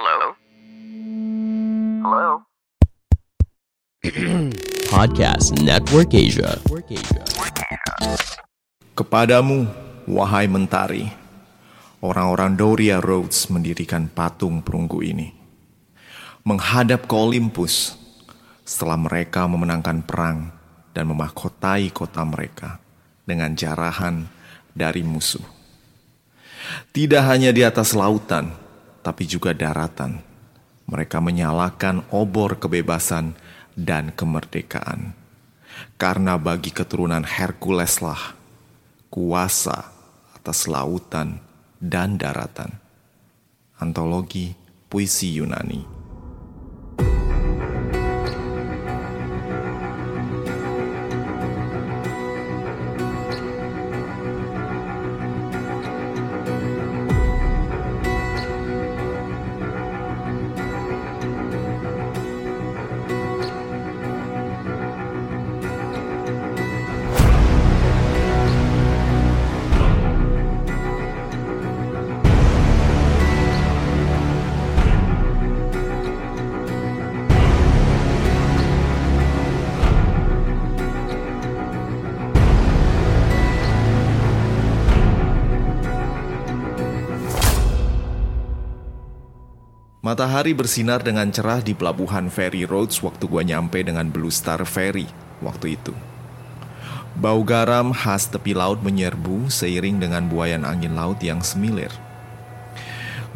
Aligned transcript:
Hello? 0.00 0.32
Hello? 2.00 2.28
Podcast 4.96 5.60
Network 5.60 6.16
Asia. 6.16 6.56
Kepadamu, 8.96 9.68
wahai 10.08 10.48
mentari, 10.48 11.04
orang-orang 12.00 12.56
Doria 12.56 12.96
Rhodes 12.96 13.52
mendirikan 13.52 14.08
patung 14.08 14.64
perunggu 14.64 15.04
ini. 15.04 15.36
Menghadap 16.48 17.04
ke 17.04 17.12
Olympus 17.12 17.92
setelah 18.64 18.96
mereka 18.96 19.44
memenangkan 19.44 20.00
perang 20.00 20.48
dan 20.96 21.12
memahkotai 21.12 21.92
kota 21.92 22.24
mereka 22.24 22.80
dengan 23.28 23.52
jarahan 23.52 24.24
dari 24.72 25.04
musuh. 25.04 25.44
Tidak 26.88 27.20
hanya 27.20 27.52
di 27.52 27.60
atas 27.60 27.92
lautan, 27.92 28.69
tapi 29.00 29.28
juga 29.28 29.52
daratan. 29.52 30.20
Mereka 30.90 31.22
menyalakan 31.22 32.02
obor 32.10 32.58
kebebasan 32.58 33.38
dan 33.78 34.10
kemerdekaan. 34.10 35.14
Karena 35.94 36.34
bagi 36.36 36.74
keturunan 36.74 37.22
Herkuleslah 37.22 38.34
kuasa 39.08 39.92
atas 40.34 40.66
lautan 40.66 41.38
dan 41.78 42.18
daratan. 42.18 42.76
Antologi 43.80 44.52
Puisi 44.90 45.38
Yunani 45.38 45.99
Matahari 90.10 90.58
bersinar 90.58 91.06
dengan 91.06 91.30
cerah 91.30 91.62
di 91.62 91.70
pelabuhan 91.70 92.34
Ferry 92.34 92.66
Roads 92.66 92.98
waktu 92.98 93.30
gua 93.30 93.46
nyampe 93.46 93.78
dengan 93.78 94.10
Blue 94.10 94.34
Star 94.34 94.58
Ferry 94.66 95.06
waktu 95.38 95.78
itu. 95.78 95.94
Bau 97.14 97.46
garam 97.46 97.94
khas 97.94 98.26
tepi 98.26 98.50
laut 98.50 98.82
menyerbu 98.82 99.46
seiring 99.46 100.02
dengan 100.02 100.26
buayan 100.26 100.66
angin 100.66 100.98
laut 100.98 101.22
yang 101.22 101.38
semilir. 101.46 101.94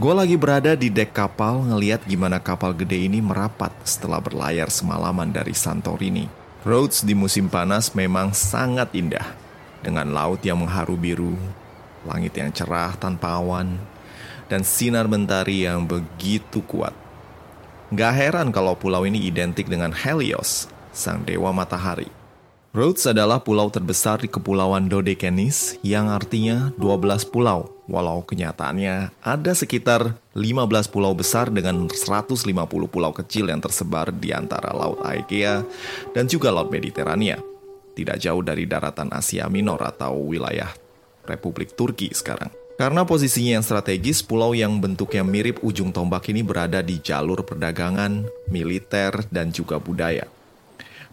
Gue 0.02 0.18
lagi 0.18 0.34
berada 0.34 0.74
di 0.74 0.90
dek 0.90 1.14
kapal 1.14 1.62
ngeliat 1.62 2.10
gimana 2.10 2.42
kapal 2.42 2.74
gede 2.74 3.06
ini 3.06 3.22
merapat 3.22 3.70
setelah 3.86 4.18
berlayar 4.18 4.66
semalaman 4.66 5.30
dari 5.30 5.54
Santorini. 5.54 6.26
Roads 6.66 7.06
di 7.06 7.14
musim 7.14 7.46
panas 7.46 7.94
memang 7.94 8.34
sangat 8.34 8.90
indah. 8.98 9.30
Dengan 9.78 10.10
laut 10.10 10.42
yang 10.42 10.58
mengharu 10.58 10.98
biru, 10.98 11.38
langit 12.02 12.34
yang 12.34 12.50
cerah 12.50 12.98
tanpa 12.98 13.38
awan, 13.38 13.78
dan 14.48 14.66
sinar 14.66 15.08
mentari 15.08 15.64
yang 15.64 15.88
begitu 15.88 16.60
kuat. 16.64 16.92
Gak 17.94 18.12
heran 18.16 18.50
kalau 18.50 18.74
pulau 18.74 19.06
ini 19.06 19.22
identik 19.22 19.70
dengan 19.70 19.94
Helios, 19.94 20.66
sang 20.90 21.22
dewa 21.22 21.54
matahari. 21.54 22.08
Rhodes 22.74 23.06
adalah 23.06 23.38
pulau 23.38 23.70
terbesar 23.70 24.18
di 24.18 24.26
Kepulauan 24.26 24.90
Dodecanis 24.90 25.78
yang 25.86 26.10
artinya 26.10 26.74
12 26.74 27.22
pulau, 27.30 27.70
walau 27.86 28.26
kenyataannya 28.26 29.14
ada 29.22 29.52
sekitar 29.54 30.18
15 30.34 30.90
pulau 30.90 31.14
besar 31.14 31.54
dengan 31.54 31.86
150 31.86 32.34
pulau 32.90 33.14
kecil 33.14 33.46
yang 33.46 33.62
tersebar 33.62 34.10
di 34.10 34.34
antara 34.34 34.74
Laut 34.74 34.98
Aegea 35.06 35.62
dan 36.18 36.26
juga 36.26 36.50
Laut 36.50 36.74
Mediterania, 36.74 37.38
tidak 37.94 38.18
jauh 38.18 38.42
dari 38.42 38.66
daratan 38.66 39.06
Asia 39.14 39.46
Minor 39.46 39.78
atau 39.78 40.18
wilayah 40.18 40.74
Republik 41.30 41.78
Turki 41.78 42.10
sekarang. 42.10 42.63
Karena 42.74 43.06
posisinya 43.06 43.62
yang 43.62 43.64
strategis, 43.64 44.18
pulau 44.18 44.50
yang 44.50 44.82
bentuknya 44.82 45.22
mirip 45.22 45.62
ujung 45.62 45.94
tombak 45.94 46.26
ini 46.34 46.42
berada 46.42 46.82
di 46.82 46.98
jalur 46.98 47.46
perdagangan, 47.46 48.26
militer, 48.50 49.30
dan 49.30 49.54
juga 49.54 49.78
budaya. 49.78 50.26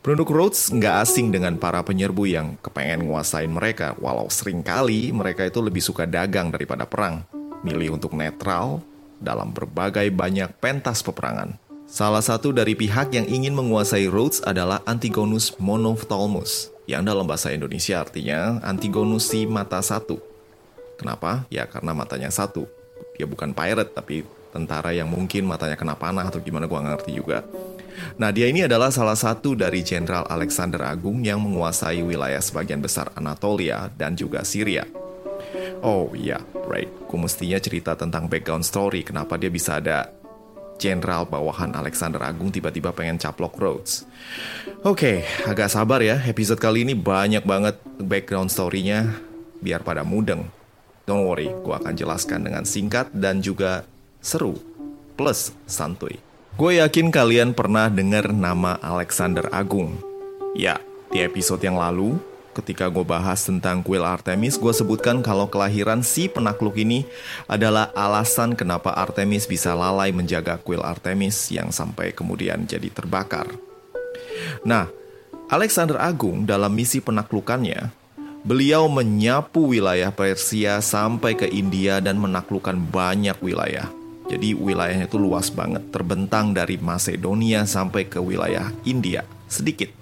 Penduduk 0.02 0.34
Rhodes 0.34 0.74
nggak 0.74 1.06
asing 1.06 1.30
dengan 1.30 1.62
para 1.62 1.86
penyerbu 1.86 2.26
yang 2.26 2.58
kepengen 2.66 3.06
nguasain 3.06 3.54
mereka, 3.54 3.94
walau 4.02 4.26
sering 4.34 4.66
kali 4.66 5.14
mereka 5.14 5.46
itu 5.46 5.62
lebih 5.62 5.86
suka 5.86 6.10
dagang 6.10 6.50
daripada 6.50 6.90
perang. 6.90 7.22
Milih 7.62 8.02
untuk 8.02 8.18
netral 8.18 8.82
dalam 9.22 9.54
berbagai 9.54 10.10
banyak 10.10 10.58
pentas 10.58 11.06
peperangan. 11.06 11.62
Salah 11.86 12.26
satu 12.26 12.50
dari 12.50 12.74
pihak 12.74 13.14
yang 13.14 13.30
ingin 13.30 13.54
menguasai 13.54 14.10
Rhodes 14.10 14.42
adalah 14.42 14.82
Antigonus 14.90 15.54
Monophthalmus, 15.62 16.74
yang 16.90 17.06
dalam 17.06 17.30
bahasa 17.30 17.54
Indonesia 17.54 18.02
artinya 18.02 18.58
Antigonus 18.66 19.30
si 19.30 19.46
mata 19.46 19.86
satu 19.86 20.31
Kenapa? 21.02 21.50
Ya 21.50 21.66
karena 21.66 21.98
matanya 21.98 22.30
satu. 22.30 22.70
Dia 23.18 23.26
bukan 23.26 23.58
pirate 23.58 23.98
tapi 23.98 24.22
tentara 24.54 24.94
yang 24.94 25.10
mungkin 25.10 25.50
matanya 25.50 25.74
kena 25.74 25.98
panah 25.98 26.30
atau 26.30 26.38
gimana 26.38 26.70
gua 26.70 26.86
ngerti 26.86 27.18
juga. 27.18 27.42
Nah, 28.22 28.30
dia 28.30 28.48
ini 28.48 28.64
adalah 28.64 28.94
salah 28.94 29.18
satu 29.18 29.58
dari 29.58 29.82
Jenderal 29.82 30.30
Alexander 30.30 30.86
Agung 30.86 31.26
yang 31.26 31.42
menguasai 31.44 32.06
wilayah 32.06 32.40
sebagian 32.40 32.80
besar 32.80 33.12
Anatolia 33.18 33.90
dan 33.98 34.16
juga 34.16 34.46
Syria. 34.46 34.86
Oh 35.82 36.14
iya, 36.14 36.40
right. 36.70 36.90
Ku 37.10 37.18
mestinya 37.18 37.58
cerita 37.58 37.98
tentang 37.98 38.30
background 38.30 38.64
story 38.64 39.02
kenapa 39.02 39.36
dia 39.36 39.50
bisa 39.50 39.82
ada 39.82 40.14
Jenderal 40.82 41.30
bawahan 41.30 41.74
Alexander 41.78 42.22
Agung 42.26 42.50
tiba-tiba 42.50 42.90
pengen 42.90 43.22
caplok 43.22 43.54
Rhodes. 43.58 44.02
Oke, 44.82 45.22
okay, 45.22 45.46
agak 45.46 45.70
sabar 45.70 46.02
ya. 46.02 46.18
Episode 46.26 46.58
kali 46.58 46.86
ini 46.86 46.98
banyak 46.98 47.46
banget 47.46 47.78
background 48.02 48.50
story-nya 48.50 49.14
biar 49.62 49.86
pada 49.86 50.02
mudeng. 50.02 50.61
Don't 51.12 51.28
worry, 51.28 51.52
gue 51.52 51.76
akan 51.76 51.92
jelaskan 51.92 52.48
dengan 52.48 52.64
singkat 52.64 53.12
dan 53.12 53.44
juga 53.44 53.84
seru, 54.24 54.56
plus 55.20 55.52
santuy. 55.68 56.16
Gue 56.56 56.80
yakin 56.80 57.12
kalian 57.12 57.52
pernah 57.52 57.92
dengar 57.92 58.32
nama 58.32 58.80
Alexander 58.80 59.44
Agung. 59.52 60.00
Ya, 60.56 60.80
di 61.12 61.20
episode 61.20 61.68
yang 61.68 61.76
lalu, 61.76 62.16
ketika 62.56 62.88
gue 62.88 63.04
bahas 63.04 63.44
tentang 63.44 63.84
kuil 63.84 64.08
Artemis, 64.08 64.56
gue 64.56 64.72
sebutkan 64.72 65.20
kalau 65.20 65.52
kelahiran 65.52 66.00
si 66.00 66.32
penakluk 66.32 66.80
ini 66.80 67.04
adalah 67.52 67.92
alasan 67.92 68.56
kenapa 68.56 68.96
Artemis 68.96 69.52
bisa 69.52 69.76
lalai 69.76 70.16
menjaga 70.16 70.64
kuil 70.64 70.80
Artemis 70.80 71.52
yang 71.52 71.76
sampai 71.76 72.16
kemudian 72.16 72.64
jadi 72.64 72.88
terbakar. 72.88 73.52
Nah, 74.64 74.88
Alexander 75.52 76.00
Agung 76.00 76.48
dalam 76.48 76.72
misi 76.72 77.04
penaklukannya 77.04 78.00
Beliau 78.42 78.90
menyapu 78.90 79.70
wilayah 79.70 80.10
Persia 80.10 80.82
sampai 80.82 81.38
ke 81.38 81.46
India 81.46 82.02
dan 82.02 82.18
menaklukkan 82.18 82.74
banyak 82.74 83.38
wilayah. 83.38 83.86
Jadi 84.34 84.58
wilayahnya 84.58 85.06
itu 85.06 85.22
luas 85.22 85.54
banget, 85.54 85.94
terbentang 85.94 86.50
dari 86.50 86.82
Macedonia 86.82 87.70
sampai 87.70 88.10
ke 88.10 88.18
wilayah 88.18 88.74
India, 88.82 89.22
sedikit. 89.46 89.94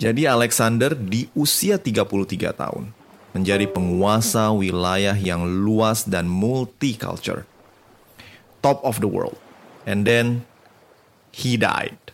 Jadi 0.00 0.24
Alexander 0.24 0.96
di 0.96 1.28
usia 1.36 1.76
33 1.76 2.56
tahun 2.56 2.88
menjadi 3.36 3.68
penguasa 3.68 4.48
wilayah 4.48 5.12
yang 5.12 5.44
luas 5.44 6.08
dan 6.08 6.24
multicultural. 6.24 7.44
Top 8.64 8.80
of 8.80 9.04
the 9.04 9.10
world. 9.12 9.36
And 9.84 10.08
then 10.08 10.48
he 11.36 11.60
died. 11.60 12.07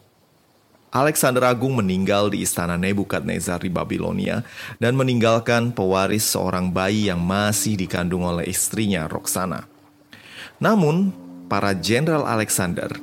Alexander 0.94 1.42
Agung 1.50 1.74
meninggal 1.74 2.30
di 2.30 2.46
istana 2.46 2.78
Nebukadnezar 2.78 3.58
di 3.58 3.66
Babilonia 3.66 4.46
dan 4.78 4.94
meninggalkan 4.94 5.74
pewaris 5.74 6.22
seorang 6.22 6.70
bayi 6.70 7.10
yang 7.10 7.18
masih 7.18 7.74
dikandung 7.74 8.22
oleh 8.22 8.46
istrinya 8.46 9.10
Roxana. 9.10 9.66
Namun, 10.62 11.10
para 11.50 11.74
jenderal 11.74 12.22
Alexander 12.22 12.94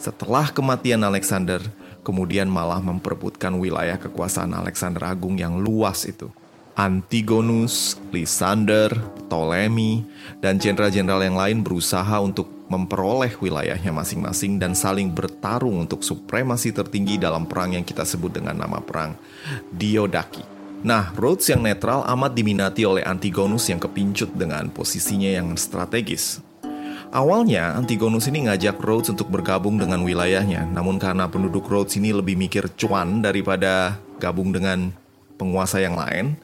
setelah 0.00 0.48
kematian 0.50 1.04
Alexander 1.04 1.60
kemudian 2.00 2.48
malah 2.48 2.80
memperebutkan 2.80 3.60
wilayah 3.60 4.00
kekuasaan 4.00 4.56
Alexander 4.56 5.04
Agung 5.04 5.36
yang 5.36 5.60
luas 5.60 6.08
itu. 6.08 6.32
Antigonus, 6.72 8.00
Lysander, 8.08 8.88
Ptolemy, 9.28 10.02
dan 10.40 10.56
jenderal-jenderal 10.56 11.20
yang 11.20 11.36
lain 11.36 11.58
berusaha 11.60 12.16
untuk 12.24 12.48
memperoleh 12.72 13.36
wilayahnya 13.36 13.92
masing-masing 13.92 14.56
dan 14.56 14.72
saling 14.72 15.12
bertarung 15.12 15.84
untuk 15.84 16.00
supremasi 16.00 16.72
tertinggi 16.72 17.20
dalam 17.20 17.44
perang 17.44 17.76
yang 17.76 17.84
kita 17.84 18.08
sebut 18.08 18.32
dengan 18.32 18.56
nama 18.56 18.80
perang 18.80 19.12
Diodaki. 19.68 20.40
Nah, 20.82 21.14
Rhodes 21.14 21.46
yang 21.46 21.62
netral 21.62 22.02
amat 22.08 22.34
diminati 22.34 22.82
oleh 22.82 23.06
Antigonus 23.06 23.70
yang 23.70 23.78
kepincut 23.78 24.34
dengan 24.34 24.66
posisinya 24.72 25.30
yang 25.30 25.54
strategis. 25.54 26.42
Awalnya, 27.12 27.76
Antigonus 27.76 28.26
ini 28.32 28.48
ngajak 28.48 28.80
Rhodes 28.80 29.12
untuk 29.12 29.28
bergabung 29.28 29.76
dengan 29.76 30.00
wilayahnya, 30.00 30.64
namun 30.72 30.96
karena 30.96 31.28
penduduk 31.28 31.68
Rhodes 31.68 31.94
ini 32.00 32.10
lebih 32.10 32.34
mikir 32.34 32.72
cuan 32.74 33.20
daripada 33.20 34.00
gabung 34.16 34.48
dengan 34.50 34.90
penguasa 35.36 35.78
yang 35.78 35.94
lain, 35.94 36.40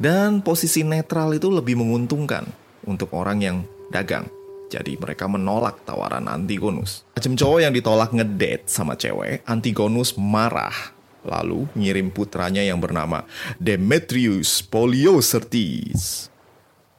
dan 0.00 0.40
posisi 0.40 0.82
netral 0.82 1.36
itu 1.36 1.52
lebih 1.52 1.76
menguntungkan 1.78 2.48
untuk 2.88 3.12
orang 3.12 3.38
yang 3.44 3.56
dagang. 3.92 4.37
Jadi 4.68 5.00
mereka 5.00 5.24
menolak 5.24 5.82
tawaran 5.88 6.28
Antigonus. 6.28 7.08
Macam 7.16 7.32
cowok 7.32 7.58
yang 7.64 7.72
ditolak 7.72 8.12
ngedate 8.12 8.68
sama 8.68 8.94
cewek, 8.94 9.40
Antigonus 9.48 10.14
marah. 10.20 10.94
Lalu 11.24 11.66
ngirim 11.74 12.08
putranya 12.14 12.62
yang 12.62 12.78
bernama 12.78 13.26
Demetrius 13.58 14.62
Poliocertes 14.62 16.30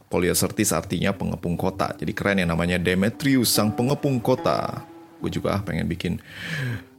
Poliocertis 0.10 0.74
artinya 0.74 1.14
pengepung 1.14 1.54
kota. 1.54 1.94
Jadi 1.94 2.18
keren 2.18 2.42
ya 2.42 2.48
namanya 2.50 2.82
Demetrius 2.82 3.54
sang 3.54 3.70
pengepung 3.70 4.18
kota. 4.18 4.82
Gue 5.22 5.30
juga 5.30 5.62
pengen 5.62 5.86
bikin 5.86 6.18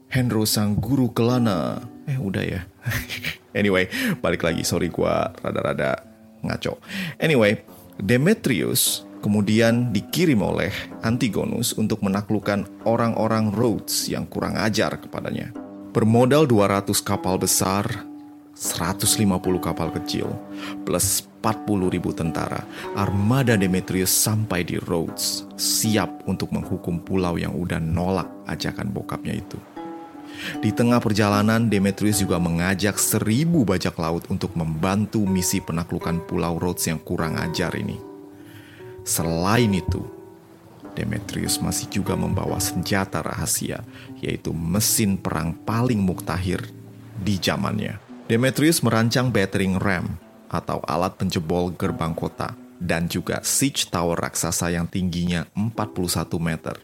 Hendro 0.06 0.46
sang 0.46 0.78
guru 0.78 1.10
kelana. 1.10 1.82
Eh 2.06 2.14
udah 2.14 2.44
ya. 2.46 2.62
anyway, 3.58 3.90
balik 4.22 4.46
lagi. 4.46 4.62
Sorry 4.62 4.94
gue 4.94 5.14
rada-rada 5.42 6.06
ngaco. 6.46 6.78
Anyway, 7.18 7.66
Demetrius 7.98 9.02
kemudian 9.20 9.92
dikirim 9.92 10.40
oleh 10.40 10.72
Antigonus 11.04 11.76
untuk 11.76 12.00
menaklukkan 12.00 12.66
orang-orang 12.88 13.52
Rhodes 13.52 14.08
yang 14.08 14.26
kurang 14.26 14.56
ajar 14.56 14.96
kepadanya. 14.98 15.52
Bermodal 15.92 16.48
200 16.48 17.00
kapal 17.04 17.36
besar, 17.36 17.86
150 18.56 19.16
kapal 19.62 19.88
kecil, 19.94 20.28
plus 20.84 21.24
40 21.40 21.88
ribu 21.88 22.12
tentara, 22.12 22.60
armada 22.92 23.56
Demetrius 23.56 24.12
sampai 24.12 24.62
di 24.64 24.76
Rhodes, 24.76 25.48
siap 25.56 26.28
untuk 26.28 26.52
menghukum 26.52 27.00
pulau 27.00 27.40
yang 27.40 27.56
udah 27.56 27.80
nolak 27.80 28.28
ajakan 28.44 28.92
bokapnya 28.92 29.40
itu. 29.40 29.56
Di 30.60 30.72
tengah 30.72 31.02
perjalanan, 31.02 31.68
Demetrius 31.68 32.22
juga 32.22 32.40
mengajak 32.40 32.96
seribu 32.96 33.64
bajak 33.66 33.96
laut 33.98 34.24
untuk 34.32 34.54
membantu 34.56 35.24
misi 35.26 35.60
penaklukan 35.60 36.22
pulau 36.24 36.56
Rhodes 36.56 36.86
yang 36.88 37.00
kurang 37.02 37.36
ajar 37.36 37.74
ini. 37.76 38.09
Selain 39.10 39.74
itu, 39.74 40.06
Demetrius 40.94 41.58
masih 41.58 41.90
juga 41.90 42.14
membawa 42.14 42.62
senjata 42.62 43.18
rahasia, 43.18 43.82
yaitu 44.22 44.54
mesin 44.54 45.18
perang 45.18 45.50
paling 45.66 45.98
muktahir 45.98 46.62
di 47.18 47.34
zamannya. 47.34 47.98
Demetrius 48.30 48.86
merancang 48.86 49.34
battering 49.34 49.82
ram 49.82 50.14
atau 50.46 50.78
alat 50.86 51.18
penjebol 51.18 51.74
gerbang 51.74 52.14
kota 52.14 52.54
dan 52.78 53.10
juga 53.10 53.42
siege 53.42 53.90
tower 53.90 54.14
raksasa 54.14 54.70
yang 54.70 54.86
tingginya 54.86 55.42
41 55.58 56.30
meter. 56.38 56.78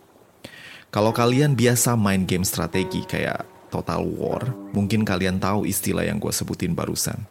Kalau 0.91 1.15
kalian 1.15 1.55
biasa 1.55 1.95
main 1.95 2.27
game 2.27 2.43
strategi 2.43 3.07
kayak 3.07 3.71
Total 3.71 4.03
War, 4.03 4.51
mungkin 4.75 5.07
kalian 5.07 5.39
tahu 5.39 5.63
istilah 5.63 6.03
yang 6.03 6.19
gue 6.19 6.35
sebutin 6.35 6.75
barusan. 6.75 7.23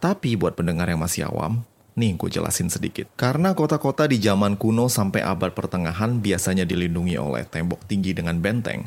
Tapi 0.00 0.32
buat 0.32 0.56
pendengar 0.56 0.88
yang 0.88 1.04
masih 1.04 1.28
awam, 1.28 1.60
nih 1.98 2.14
gue 2.14 2.30
jelasin 2.30 2.70
sedikit. 2.70 3.10
Karena 3.18 3.52
kota-kota 3.52 4.06
di 4.06 4.22
zaman 4.22 4.54
kuno 4.54 4.86
sampai 4.86 5.26
abad 5.26 5.50
pertengahan 5.50 6.22
biasanya 6.22 6.62
dilindungi 6.62 7.18
oleh 7.18 7.42
tembok 7.44 7.84
tinggi 7.90 8.14
dengan 8.14 8.38
benteng, 8.38 8.86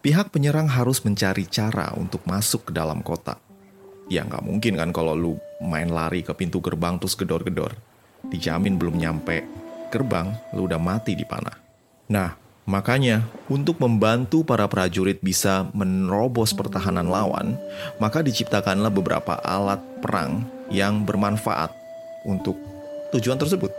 pihak 0.00 0.30
penyerang 0.30 0.70
harus 0.70 1.02
mencari 1.02 1.44
cara 1.50 1.90
untuk 1.98 2.22
masuk 2.24 2.70
ke 2.70 2.72
dalam 2.72 3.02
kota 3.02 3.42
ya 4.08 4.24
nggak 4.24 4.44
mungkin 4.44 4.74
kan 4.74 4.90
kalau 4.90 5.12
lu 5.12 5.36
main 5.60 5.92
lari 5.92 6.24
ke 6.24 6.32
pintu 6.32 6.58
gerbang 6.64 6.96
terus 6.96 7.14
gedor-gedor. 7.14 7.76
Dijamin 8.28 8.80
belum 8.80 8.98
nyampe 8.98 9.46
gerbang, 9.92 10.34
lu 10.56 10.66
udah 10.66 10.80
mati 10.80 11.14
di 11.14 11.24
panah. 11.24 11.54
Nah, 12.12 12.34
makanya 12.68 13.24
untuk 13.48 13.80
membantu 13.80 14.42
para 14.44 14.68
prajurit 14.68 15.20
bisa 15.22 15.68
menerobos 15.72 16.52
pertahanan 16.52 17.08
lawan, 17.08 17.56
maka 17.96 18.20
diciptakanlah 18.20 18.92
beberapa 18.92 19.38
alat 19.40 19.80
perang 20.02 20.44
yang 20.68 21.04
bermanfaat 21.08 21.72
untuk 22.26 22.58
tujuan 23.14 23.38
tersebut. 23.38 23.70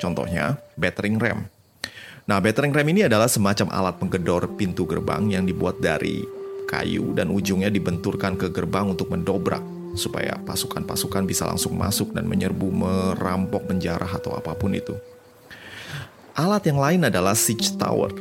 Contohnya, 0.00 0.56
battering 0.76 1.20
ram. 1.20 1.48
Nah, 2.24 2.38
battering 2.38 2.72
ram 2.72 2.88
ini 2.88 3.04
adalah 3.04 3.26
semacam 3.26 3.68
alat 3.72 3.96
penggedor 3.98 4.54
pintu 4.54 4.86
gerbang 4.86 5.28
yang 5.28 5.44
dibuat 5.44 5.82
dari 5.82 6.22
kayu 6.70 7.10
dan 7.18 7.34
ujungnya 7.34 7.68
dibenturkan 7.68 8.38
ke 8.38 8.54
gerbang 8.54 8.94
untuk 8.94 9.10
mendobrak 9.10 9.62
supaya 9.98 10.38
pasukan-pasukan 10.46 11.26
bisa 11.26 11.42
langsung 11.50 11.74
masuk 11.74 12.14
dan 12.14 12.30
menyerbu, 12.30 12.70
merampok, 12.70 13.66
menjarah 13.66 14.08
atau 14.14 14.38
apa 14.38 14.54
pun 14.54 14.70
itu. 14.70 14.94
Alat 16.38 16.62
yang 16.70 16.78
lain 16.78 17.10
adalah 17.10 17.34
siege 17.34 17.74
tower. 17.74 18.14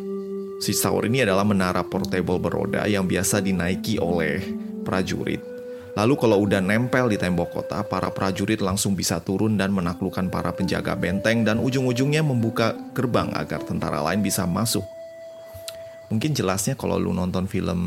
Siege 0.60 0.82
tower 0.82 1.06
ini 1.06 1.22
adalah 1.24 1.46
menara 1.46 1.86
portable 1.86 2.42
beroda 2.42 2.90
yang 2.90 3.06
biasa 3.06 3.40
dinaiki 3.40 4.02
oleh 4.02 4.42
prajurit. 4.82 5.59
Lalu 6.00 6.16
kalau 6.16 6.40
udah 6.48 6.64
nempel 6.64 7.12
di 7.12 7.20
tembok 7.20 7.52
kota, 7.52 7.84
para 7.84 8.08
prajurit 8.08 8.64
langsung 8.64 8.96
bisa 8.96 9.20
turun 9.20 9.60
dan 9.60 9.76
menaklukkan 9.76 10.32
para 10.32 10.56
penjaga 10.56 10.96
benteng 10.96 11.44
dan 11.44 11.60
ujung-ujungnya 11.60 12.24
membuka 12.24 12.72
gerbang 12.96 13.28
agar 13.36 13.60
tentara 13.68 14.00
lain 14.00 14.24
bisa 14.24 14.48
masuk 14.48 14.88
Mungkin 16.10 16.34
jelasnya 16.34 16.74
kalau 16.74 16.98
lu 16.98 17.14
nonton 17.14 17.46
film 17.46 17.82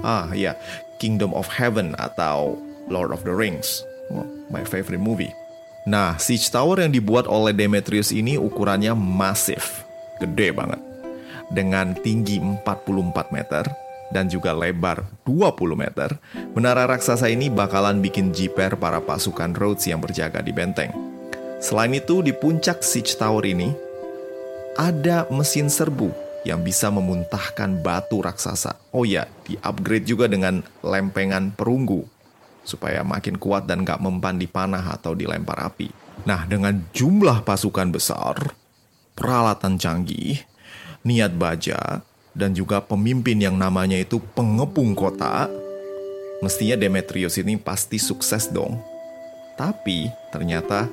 ah 0.00 0.32
ya 0.32 0.56
Kingdom 0.96 1.36
of 1.36 1.44
Heaven 1.52 1.92
atau 2.00 2.56
Lord 2.88 3.12
of 3.12 3.20
the 3.28 3.34
Rings. 3.36 3.84
Oh, 4.08 4.24
my 4.48 4.64
favorite 4.64 5.02
movie. 5.02 5.28
Nah, 5.84 6.16
Siege 6.16 6.48
Tower 6.48 6.80
yang 6.80 6.90
dibuat 6.90 7.28
oleh 7.28 7.52
Demetrius 7.52 8.10
ini 8.10 8.40
ukurannya 8.40 8.96
masif, 8.96 9.84
gede 10.18 10.56
banget. 10.56 10.80
Dengan 11.52 11.92
tinggi 12.00 12.40
44 12.40 13.28
meter 13.30 13.68
dan 14.10 14.30
juga 14.30 14.54
lebar 14.54 15.06
20 15.26 15.74
meter, 15.74 16.16
menara 16.54 16.86
raksasa 16.86 17.26
ini 17.30 17.50
bakalan 17.50 17.98
bikin 17.98 18.30
jiper 18.30 18.78
para 18.78 19.02
pasukan 19.02 19.52
Rhodes 19.54 19.86
yang 19.86 19.98
berjaga 19.98 20.42
di 20.42 20.54
benteng. 20.54 20.94
Selain 21.58 21.90
itu, 21.90 22.20
di 22.20 22.36
puncak 22.36 22.84
Siege 22.84 23.16
Tower 23.16 23.42
ini 23.42 23.72
ada 24.76 25.24
mesin 25.32 25.72
serbu 25.72 26.12
yang 26.46 26.62
bisa 26.62 26.92
memuntahkan 26.94 27.82
batu 27.82 28.22
raksasa. 28.22 28.78
Oh 28.94 29.02
ya, 29.02 29.26
di-upgrade 29.42 30.06
juga 30.06 30.30
dengan 30.30 30.62
lempengan 30.84 31.50
perunggu 31.50 32.06
supaya 32.66 33.02
makin 33.06 33.38
kuat 33.38 33.66
dan 33.66 33.82
gak 33.86 34.02
mempan 34.02 34.38
di 34.38 34.46
panah 34.46 34.94
atau 34.94 35.14
dilempar 35.14 35.58
api. 35.70 35.90
Nah, 36.26 36.46
dengan 36.46 36.86
jumlah 36.94 37.46
pasukan 37.46 37.94
besar, 37.94 38.54
peralatan 39.14 39.78
canggih, 39.78 40.42
niat 41.06 41.34
baja, 41.38 42.02
dan 42.36 42.52
juga 42.52 42.84
pemimpin 42.84 43.40
yang 43.40 43.56
namanya 43.56 43.96
itu 43.96 44.20
pengepung 44.36 44.92
kota, 44.92 45.48
mestinya 46.44 46.76
Demetrius 46.76 47.40
ini 47.40 47.56
pasti 47.56 47.96
sukses 47.96 48.52
dong. 48.52 48.76
Tapi 49.56 50.12
ternyata 50.28 50.92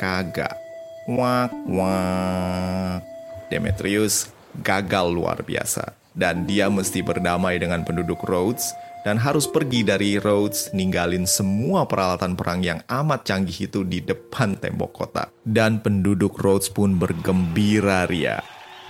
kagak. 0.00 0.56
Wak, 1.04 1.52
wak. 1.68 3.04
Demetrius 3.52 4.32
gagal 4.64 5.12
luar 5.12 5.44
biasa. 5.44 5.92
Dan 6.16 6.48
dia 6.48 6.72
mesti 6.72 7.04
berdamai 7.04 7.60
dengan 7.60 7.84
penduduk 7.84 8.24
Rhodes 8.24 8.72
dan 9.04 9.18
harus 9.18 9.48
pergi 9.48 9.82
dari 9.82 10.16
Rhodes 10.20 10.72
ninggalin 10.72 11.24
semua 11.24 11.84
peralatan 11.88 12.36
perang 12.36 12.60
yang 12.62 12.80
amat 12.86 13.28
canggih 13.28 13.68
itu 13.68 13.80
di 13.84 14.00
depan 14.00 14.56
tembok 14.56 14.92
kota. 14.92 15.28
Dan 15.44 15.84
penduduk 15.84 16.36
Rhodes 16.40 16.72
pun 16.72 16.96
bergembira 16.96 18.08
ria. 18.08 18.40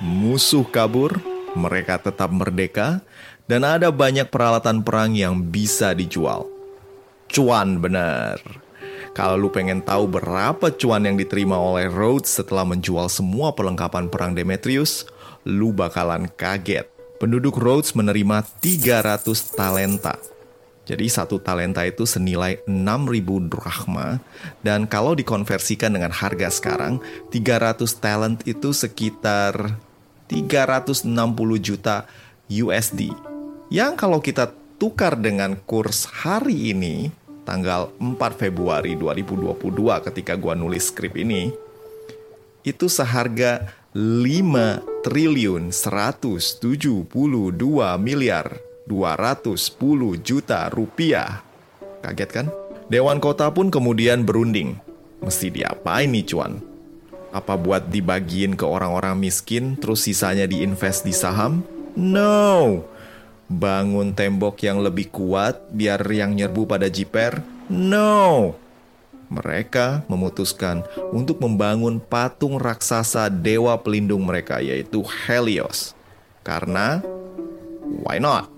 Musuh 0.03 0.67
kabur, 0.67 1.32
mereka 1.55 2.01
tetap 2.01 2.33
merdeka, 2.33 3.05
dan 3.47 3.67
ada 3.67 3.93
banyak 3.93 4.29
peralatan 4.33 4.81
perang 4.81 5.13
yang 5.13 5.39
bisa 5.53 5.93
dijual. 5.93 6.49
Cuan 7.33 7.81
bener. 7.81 8.41
Kalau 9.13 9.37
lu 9.37 9.53
pengen 9.53 9.85
tahu 9.85 10.09
berapa 10.09 10.73
cuan 10.73 11.05
yang 11.05 11.21
diterima 11.21 11.61
oleh 11.61 11.85
Rhodes 11.85 12.33
setelah 12.41 12.65
menjual 12.65 13.13
semua 13.13 13.53
perlengkapan 13.53 14.09
perang 14.09 14.33
Demetrius, 14.33 15.05
lu 15.45 15.69
bakalan 15.69 16.33
kaget. 16.33 16.89
Penduduk 17.21 17.61
Rhodes 17.61 17.93
menerima 17.93 18.41
300 18.65 19.29
talenta. 19.53 20.17
Jadi 20.83 21.07
satu 21.07 21.39
talenta 21.39 21.87
itu 21.87 22.03
senilai 22.03 22.59
6.000 22.67 23.47
drachma 23.47 24.19
dan 24.67 24.91
kalau 24.91 25.15
dikonversikan 25.15 25.95
dengan 25.95 26.11
harga 26.11 26.51
sekarang 26.51 26.99
300 27.31 27.87
talent 28.03 28.43
itu 28.51 28.75
sekitar 28.75 29.79
360 30.33 31.13
juta 31.61 32.09
USD. 32.49 33.13
Yang 33.69 33.93
kalau 34.01 34.25
kita 34.25 34.49
tukar 34.81 35.21
dengan 35.21 35.61
kurs 35.69 36.09
hari 36.09 36.73
ini 36.73 37.13
tanggal 37.45 37.93
4 38.01 38.17
Februari 38.41 38.97
2022 38.97 39.61
ketika 40.09 40.33
gua 40.41 40.57
nulis 40.57 40.89
skrip 40.89 41.21
ini 41.21 41.53
itu 42.65 42.87
seharga 42.89 43.75
5 43.93 45.05
triliun 45.05 45.69
172 45.69 47.05
miliar 48.01 48.47
210 48.89 50.25
juta 50.25 50.73
rupiah. 50.73 51.45
Kaget 52.01 52.31
kan? 52.33 52.47
Dewan 52.89 53.21
kota 53.21 53.53
pun 53.53 53.69
kemudian 53.69 54.25
berunding. 54.25 54.81
Mesti 55.23 55.55
diapain 55.55 56.11
nih 56.11 56.27
cuan? 56.27 56.72
Apa 57.33 57.57
buat 57.57 57.89
dibagiin 57.89 58.61
ke 58.61 58.69
orang-orang 58.69 59.17
miskin 59.17 59.81
terus 59.81 60.05
sisanya 60.05 60.45
diinvest 60.45 61.09
di 61.09 61.17
saham? 61.17 61.65
No. 61.97 62.85
Bangun 63.49 64.13
tembok 64.13 64.61
yang 64.61 64.85
lebih 64.85 65.09
kuat 65.09 65.57
biar 65.73 66.05
yang 66.13 66.37
nyerbu 66.37 66.69
pada 66.69 66.93
jiper? 66.93 67.41
No. 67.73 68.53
Mereka 69.33 70.05
memutuskan 70.13 70.85
untuk 71.09 71.41
membangun 71.41 72.05
patung 72.05 72.61
raksasa 72.61 73.33
dewa 73.33 73.81
pelindung 73.81 74.29
mereka 74.29 74.61
yaitu 74.61 75.01
Helios. 75.25 75.97
Karena 76.45 77.01
why 78.05 78.21
not? 78.21 78.53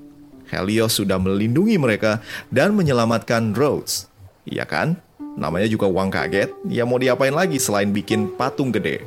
Helios 0.50 0.98
sudah 0.98 1.22
melindungi 1.22 1.78
mereka 1.78 2.18
dan 2.50 2.74
menyelamatkan 2.74 3.54
Rhodes. 3.54 4.10
Iya 4.50 4.66
kan? 4.66 4.98
Namanya 5.34 5.66
juga 5.66 5.90
uang 5.90 6.14
kaget, 6.14 6.54
ya 6.70 6.86
mau 6.86 6.98
diapain 6.98 7.34
lagi 7.34 7.58
selain 7.58 7.90
bikin 7.90 8.30
patung 8.38 8.70
gede? 8.70 9.02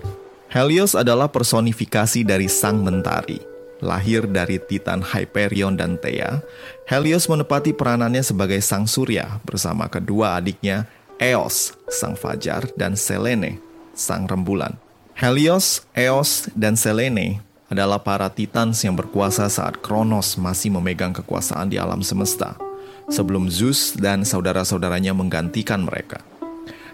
Helios 0.52 0.96
adalah 0.96 1.32
personifikasi 1.32 2.28
dari 2.28 2.52
sang 2.52 2.84
mentari. 2.84 3.40
Lahir 3.78 4.26
dari 4.26 4.58
Titan 4.58 5.06
Hyperion 5.06 5.78
dan 5.78 6.02
Thea, 6.02 6.42
Helios 6.90 7.30
menepati 7.30 7.78
peranannya 7.78 8.26
sebagai 8.26 8.58
sang 8.60 8.90
surya 8.90 9.38
bersama 9.46 9.86
kedua 9.86 10.42
adiknya 10.42 10.90
Eos, 11.22 11.78
sang 11.86 12.18
fajar, 12.18 12.66
dan 12.74 12.98
Selene, 12.98 13.62
sang 13.94 14.26
rembulan. 14.26 14.74
Helios, 15.14 15.86
Eos, 15.94 16.50
dan 16.58 16.74
Selene 16.74 17.40
adalah 17.70 18.02
para 18.02 18.34
Titans 18.34 18.82
yang 18.82 18.98
berkuasa 18.98 19.46
saat 19.46 19.78
Kronos 19.78 20.36
masih 20.42 20.74
memegang 20.74 21.14
kekuasaan 21.14 21.70
di 21.70 21.78
alam 21.78 22.02
semesta 22.02 22.67
sebelum 23.08 23.48
Zeus 23.52 23.96
dan 23.96 24.24
saudara-saudaranya 24.24 25.16
menggantikan 25.16 25.84
mereka. 25.84 26.22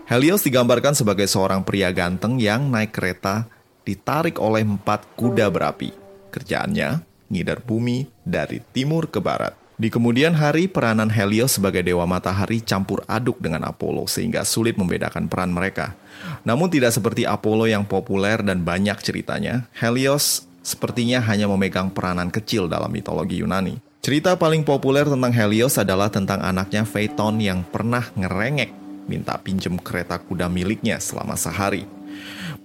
Helios 0.04 0.44
digambarkan 0.44 0.94
sebagai 0.94 1.26
seorang 1.26 1.64
pria 1.64 1.90
ganteng 1.90 2.36
yang 2.38 2.68
naik 2.68 2.92
kereta 2.92 3.48
ditarik 3.88 4.40
oleh 4.40 4.64
empat 4.64 5.08
kuda 5.16 5.48
berapi. 5.48 5.96
Kerjaannya 6.34 7.04
ngidar 7.32 7.64
bumi 7.64 8.06
dari 8.22 8.62
timur 8.74 9.08
ke 9.10 9.18
barat. 9.24 9.56
Di 9.74 9.90
kemudian 9.90 10.38
hari, 10.38 10.70
peranan 10.70 11.10
Helios 11.10 11.58
sebagai 11.58 11.82
dewa 11.82 12.06
matahari 12.06 12.62
campur 12.62 13.02
aduk 13.10 13.42
dengan 13.42 13.66
Apollo 13.66 14.06
sehingga 14.06 14.46
sulit 14.46 14.78
membedakan 14.78 15.26
peran 15.26 15.50
mereka. 15.50 15.98
Namun 16.46 16.70
tidak 16.70 16.94
seperti 16.94 17.26
Apollo 17.26 17.66
yang 17.66 17.84
populer 17.84 18.38
dan 18.46 18.62
banyak 18.62 19.02
ceritanya, 19.02 19.66
Helios 19.74 20.46
sepertinya 20.62 21.20
hanya 21.26 21.50
memegang 21.50 21.90
peranan 21.90 22.30
kecil 22.30 22.70
dalam 22.70 22.94
mitologi 22.94 23.42
Yunani. 23.42 23.93
Cerita 24.04 24.36
paling 24.36 24.68
populer 24.68 25.08
tentang 25.08 25.32
Helios 25.32 25.80
adalah 25.80 26.12
tentang 26.12 26.44
anaknya 26.44 26.84
Phaeton 26.84 27.40
yang 27.40 27.64
pernah 27.64 28.04
ngerengek 28.20 28.76
minta 29.08 29.40
pinjem 29.40 29.80
kereta 29.80 30.20
kuda 30.20 30.52
miliknya 30.52 31.00
selama 31.00 31.40
sehari. 31.40 31.88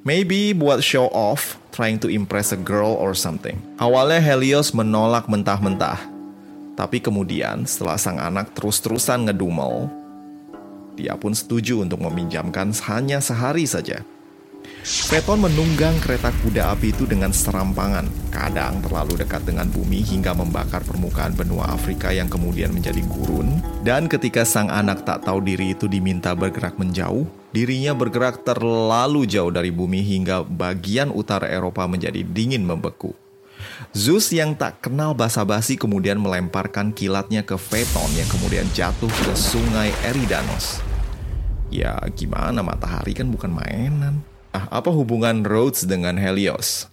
Maybe 0.02 0.50
buat 0.50 0.83
show 0.83 1.07
off, 1.14 1.54
trying 1.71 2.02
to 2.02 2.11
impress 2.11 2.50
a 2.50 2.59
girl 2.59 2.90
or 2.99 3.14
something. 3.14 3.54
Awalnya 3.78 4.18
Helios 4.18 4.75
menolak 4.75 5.30
mentah-mentah. 5.30 6.11
Tapi 6.75 6.99
kemudian 6.99 7.62
setelah 7.71 8.02
sang 8.02 8.18
anak 8.18 8.50
terus-terusan 8.59 9.30
ngedumel, 9.30 9.87
dia 10.99 11.14
pun 11.14 11.38
setuju 11.38 11.87
untuk 11.87 12.02
meminjamkan 12.02 12.75
hanya 12.90 13.23
sehari 13.23 13.62
saja. 13.62 14.02
Phaeton 14.89 15.45
menunggang 15.45 16.01
kereta 16.01 16.33
kuda 16.41 16.73
api 16.73 16.97
itu 16.97 17.05
dengan 17.05 17.29
serampangan, 17.29 18.09
kadang 18.33 18.81
terlalu 18.81 19.21
dekat 19.21 19.45
dengan 19.45 19.69
bumi 19.69 20.01
hingga 20.01 20.33
membakar 20.33 20.81
permukaan 20.81 21.37
benua 21.37 21.77
Afrika 21.77 22.09
yang 22.09 22.29
kemudian 22.33 22.73
menjadi 22.73 23.05
gurun. 23.05 23.61
Dan 23.85 24.09
ketika 24.09 24.49
sang 24.49 24.73
anak 24.73 25.05
tak 25.05 25.29
tahu 25.29 25.45
diri 25.45 25.77
itu 25.77 25.89
diminta 25.93 26.33
bergerak 26.33 26.81
menjauh, 26.81 27.29
dirinya 27.53 27.93
bergerak 27.93 28.45
terlalu 28.49 29.29
jauh 29.29 29.53
dari 29.53 29.69
bumi 29.69 30.01
hingga 30.01 30.45
bagian 30.45 31.13
utara 31.13 31.49
Eropa 31.53 31.85
menjadi 31.85 32.25
dingin 32.25 32.65
membeku. 32.65 33.13
Zeus 33.97 34.29
yang 34.33 34.57
tak 34.57 34.85
kenal 34.85 35.13
basa-basi 35.17 35.81
kemudian 35.81 36.21
melemparkan 36.21 36.93
kilatnya 36.93 37.45
ke 37.45 37.57
Phaeton 37.57 38.11
yang 38.17 38.29
kemudian 38.29 38.67
jatuh 38.77 39.11
ke 39.11 39.33
sungai 39.33 39.93
Eridanos. 40.05 40.81
Ya 41.69 42.01
gimana 42.17 42.65
matahari 42.65 43.13
kan 43.13 43.29
bukan 43.29 43.53
mainan. 43.53 44.25
Ah, 44.49 44.81
apa 44.81 44.88
hubungan 44.88 45.45
Rhodes 45.45 45.85
dengan 45.85 46.17
Helios? 46.17 46.88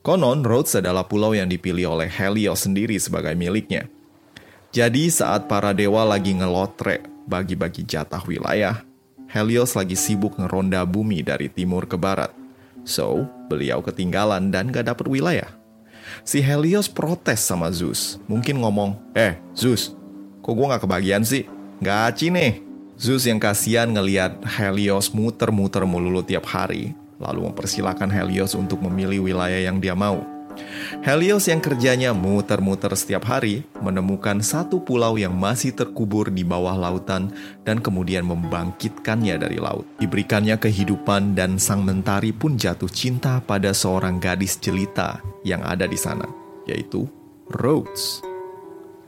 Konon, 0.00 0.46
Rhodes 0.46 0.78
adalah 0.78 1.04
pulau 1.04 1.34
yang 1.34 1.50
dipilih 1.50 1.98
oleh 1.98 2.08
Helios 2.08 2.64
sendiri 2.64 2.96
sebagai 3.02 3.34
miliknya. 3.34 3.90
Jadi 4.70 5.10
saat 5.10 5.50
para 5.50 5.74
dewa 5.74 6.06
lagi 6.06 6.30
ngelotre 6.30 7.02
bagi-bagi 7.26 7.82
jatah 7.82 8.22
wilayah, 8.22 8.86
Helios 9.26 9.74
lagi 9.74 9.98
sibuk 9.98 10.38
ngeronda 10.38 10.86
bumi 10.86 11.26
dari 11.26 11.50
timur 11.50 11.90
ke 11.90 11.98
barat. 11.98 12.30
So, 12.86 13.26
beliau 13.50 13.82
ketinggalan 13.82 14.54
dan 14.54 14.70
gak 14.70 14.88
dapet 14.88 15.10
wilayah. 15.10 15.50
Si 16.22 16.38
Helios 16.38 16.86
protes 16.86 17.42
sama 17.42 17.74
Zeus. 17.74 18.22
Mungkin 18.30 18.62
ngomong, 18.62 18.98
Eh, 19.18 19.38
Zeus, 19.52 19.94
kok 20.42 20.54
gue 20.54 20.66
gak 20.70 20.86
kebagian 20.86 21.26
sih? 21.26 21.46
Gaci 21.82 22.30
nih. 22.30 22.69
Zeus 23.00 23.24
yang 23.24 23.40
kasihan 23.40 23.88
ngeliat 23.88 24.44
Helios 24.44 25.16
muter-muter 25.16 25.88
melulu 25.88 26.20
tiap 26.20 26.44
hari, 26.44 26.92
lalu 27.16 27.48
mempersilahkan 27.48 28.12
Helios 28.12 28.52
untuk 28.52 28.84
memilih 28.84 29.24
wilayah 29.24 29.56
yang 29.56 29.80
dia 29.80 29.96
mau. 29.96 30.20
Helios 31.00 31.48
yang 31.48 31.64
kerjanya 31.64 32.12
muter-muter 32.12 32.92
setiap 32.92 33.24
hari 33.24 33.64
menemukan 33.80 34.44
satu 34.44 34.84
pulau 34.84 35.16
yang 35.16 35.32
masih 35.32 35.72
terkubur 35.72 36.28
di 36.28 36.44
bawah 36.44 36.76
lautan 36.76 37.32
dan 37.64 37.80
kemudian 37.80 38.20
membangkitkannya 38.28 39.40
dari 39.40 39.56
laut. 39.56 39.88
Diberikannya 39.96 40.60
kehidupan 40.60 41.32
dan 41.32 41.56
sang 41.56 41.80
mentari 41.80 42.36
pun 42.36 42.60
jatuh 42.60 42.92
cinta 42.92 43.40
pada 43.40 43.72
seorang 43.72 44.20
gadis 44.20 44.60
jelita 44.60 45.24
yang 45.40 45.64
ada 45.64 45.88
di 45.88 45.96
sana, 45.96 46.28
yaitu 46.68 47.08
Rhodes. 47.48 48.20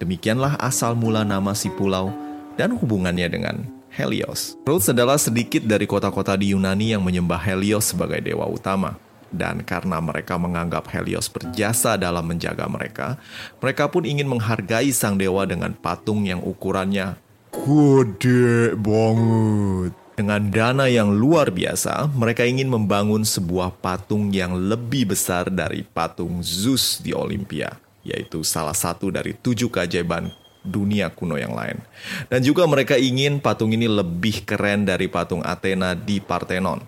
Demikianlah 0.01 0.57
asal 0.65 0.97
mula 0.97 1.29
nama 1.29 1.53
si 1.53 1.69
pulau 1.69 2.09
dan 2.57 2.73
hubungannya 2.73 3.29
dengan 3.29 3.82
Helios. 3.93 4.57
Rhodes 4.65 4.89
adalah 4.89 5.21
sedikit 5.21 5.61
dari 5.69 5.85
kota-kota 5.85 6.33
di 6.33 6.57
Yunani 6.57 6.97
yang 6.97 7.05
menyembah 7.05 7.39
Helios 7.39 7.93
sebagai 7.93 8.25
dewa 8.25 8.49
utama. 8.49 8.97
Dan 9.33 9.65
karena 9.65 9.97
mereka 10.01 10.37
menganggap 10.37 10.89
Helios 10.93 11.29
berjasa 11.29 11.97
dalam 11.97 12.25
menjaga 12.29 12.69
mereka, 12.69 13.17
mereka 13.65 13.89
pun 13.89 14.05
ingin 14.05 14.29
menghargai 14.29 14.93
sang 14.93 15.17
dewa 15.17 15.49
dengan 15.49 15.73
patung 15.73 16.29
yang 16.29 16.45
ukurannya 16.45 17.17
gede 17.53 18.77
banget. 18.77 19.93
Dengan 20.13 20.53
dana 20.53 20.85
yang 20.93 21.09
luar 21.17 21.49
biasa, 21.49 22.13
mereka 22.13 22.45
ingin 22.45 22.69
membangun 22.69 23.25
sebuah 23.25 23.73
patung 23.81 24.29
yang 24.29 24.53
lebih 24.53 25.17
besar 25.17 25.49
dari 25.49 25.81
patung 25.81 26.45
Zeus 26.45 27.01
di 27.01 27.17
Olympia, 27.17 27.81
yaitu 28.05 28.45
salah 28.45 28.77
satu 28.77 29.09
dari 29.09 29.33
tujuh 29.33 29.73
keajaiban 29.73 30.29
dunia 30.63 31.11
kuno 31.11 31.39
yang 31.39 31.53
lain. 31.53 31.83
Dan 32.31 32.41
juga 32.43 32.65
mereka 32.65 32.95
ingin 32.95 33.43
patung 33.43 33.75
ini 33.75 33.91
lebih 33.91 34.47
keren 34.47 34.87
dari 34.87 35.11
patung 35.11 35.43
Athena 35.43 35.95
di 35.99 36.23
Parthenon. 36.23 36.83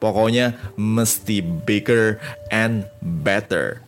Pokoknya 0.00 0.56
mesti 0.78 1.44
bigger 1.44 2.16
and 2.48 2.88
better. 3.02 3.84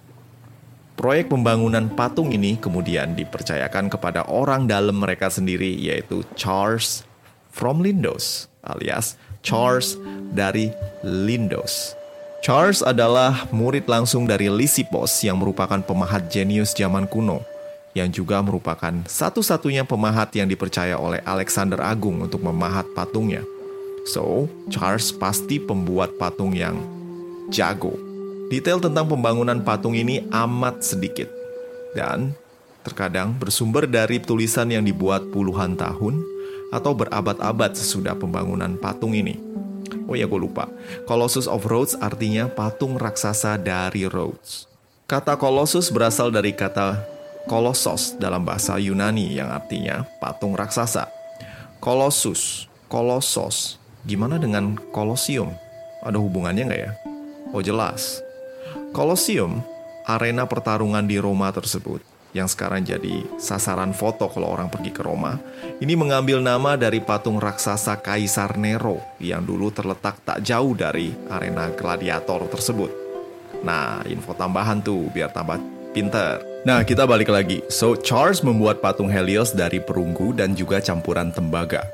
Proyek 0.98 1.30
pembangunan 1.30 1.86
patung 1.94 2.34
ini 2.34 2.58
kemudian 2.58 3.14
dipercayakan 3.14 3.86
kepada 3.86 4.26
orang 4.26 4.66
dalam 4.66 4.98
mereka 4.98 5.30
sendiri 5.30 5.70
yaitu 5.78 6.26
Charles 6.34 7.06
from 7.54 7.80
Lindos 7.80 8.50
alias 8.66 9.16
Charles 9.40 9.96
dari 10.34 10.74
Lindos. 11.00 11.94
Charles 12.42 12.82
adalah 12.82 13.46
murid 13.50 13.86
langsung 13.90 14.26
dari 14.26 14.46
Lysippos 14.46 15.10
yang 15.26 15.42
merupakan 15.42 15.78
pemahat 15.82 16.30
jenius 16.30 16.70
zaman 16.74 17.06
kuno 17.06 17.42
yang 17.96 18.12
juga 18.12 18.40
merupakan 18.44 18.92
satu-satunya 19.04 19.84
pemahat 19.88 20.32
yang 20.36 20.48
dipercaya 20.48 20.96
oleh 20.98 21.22
Alexander 21.24 21.80
Agung 21.80 22.20
untuk 22.20 22.44
memahat 22.44 22.84
patungnya. 22.92 23.42
So, 24.08 24.48
Charles 24.72 25.12
pasti 25.12 25.60
pembuat 25.60 26.16
patung 26.16 26.56
yang 26.56 26.80
jago. 27.52 27.92
Detail 28.48 28.80
tentang 28.80 29.04
pembangunan 29.04 29.60
patung 29.60 29.92
ini 29.92 30.24
amat 30.32 30.80
sedikit 30.80 31.28
dan 31.92 32.32
terkadang 32.80 33.36
bersumber 33.36 33.84
dari 33.84 34.16
tulisan 34.16 34.72
yang 34.72 34.80
dibuat 34.80 35.28
puluhan 35.28 35.76
tahun 35.76 36.24
atau 36.72 36.96
berabad-abad 36.96 37.76
sesudah 37.76 38.16
pembangunan 38.16 38.80
patung 38.80 39.12
ini. 39.12 39.36
Oh 40.08 40.16
ya, 40.16 40.24
gue 40.24 40.40
lupa. 40.40 40.68
Colossus 41.04 41.44
of 41.44 41.68
Rhodes 41.68 41.92
artinya 42.00 42.48
patung 42.48 42.96
raksasa 42.96 43.60
dari 43.60 44.08
Rhodes. 44.08 44.64
Kata 45.04 45.36
Colossus 45.36 45.92
berasal 45.92 46.32
dari 46.32 46.56
kata 46.56 47.17
Kolossos 47.48 48.20
dalam 48.20 48.44
bahasa 48.44 48.76
Yunani 48.76 49.32
yang 49.32 49.48
artinya 49.48 50.04
patung 50.20 50.52
raksasa. 50.52 51.08
Kolossus, 51.80 52.68
Kolossos, 52.92 53.80
gimana 54.04 54.36
dengan 54.36 54.76
Kolosium? 54.92 55.56
Ada 56.04 56.20
hubungannya 56.20 56.68
nggak 56.68 56.82
ya? 56.84 56.92
Oh 57.56 57.64
jelas. 57.64 58.20
Kolosium, 58.92 59.64
arena 60.04 60.44
pertarungan 60.44 61.08
di 61.08 61.16
Roma 61.16 61.48
tersebut, 61.48 62.04
yang 62.36 62.52
sekarang 62.52 62.84
jadi 62.84 63.24
sasaran 63.40 63.96
foto 63.96 64.28
kalau 64.28 64.52
orang 64.52 64.68
pergi 64.68 64.92
ke 64.92 65.00
Roma, 65.00 65.40
ini 65.80 65.96
mengambil 65.96 66.44
nama 66.44 66.76
dari 66.76 67.00
patung 67.00 67.40
raksasa 67.40 67.96
Kaisar 68.04 68.60
Nero 68.60 69.00
yang 69.24 69.40
dulu 69.40 69.72
terletak 69.72 70.20
tak 70.20 70.44
jauh 70.44 70.76
dari 70.76 71.16
arena 71.32 71.72
gladiator 71.72 72.44
tersebut. 72.52 72.92
Nah, 73.64 74.04
info 74.04 74.36
tambahan 74.36 74.84
tuh 74.84 75.08
biar 75.08 75.32
tambah 75.32 75.56
pinter. 75.96 76.47
Nah, 76.66 76.82
kita 76.82 77.06
balik 77.06 77.30
lagi. 77.30 77.62
So, 77.70 77.94
Charles 77.94 78.42
membuat 78.42 78.82
patung 78.82 79.06
Helios 79.06 79.54
dari 79.54 79.78
perunggu 79.78 80.34
dan 80.34 80.58
juga 80.58 80.82
campuran 80.82 81.30
tembaga. 81.30 81.86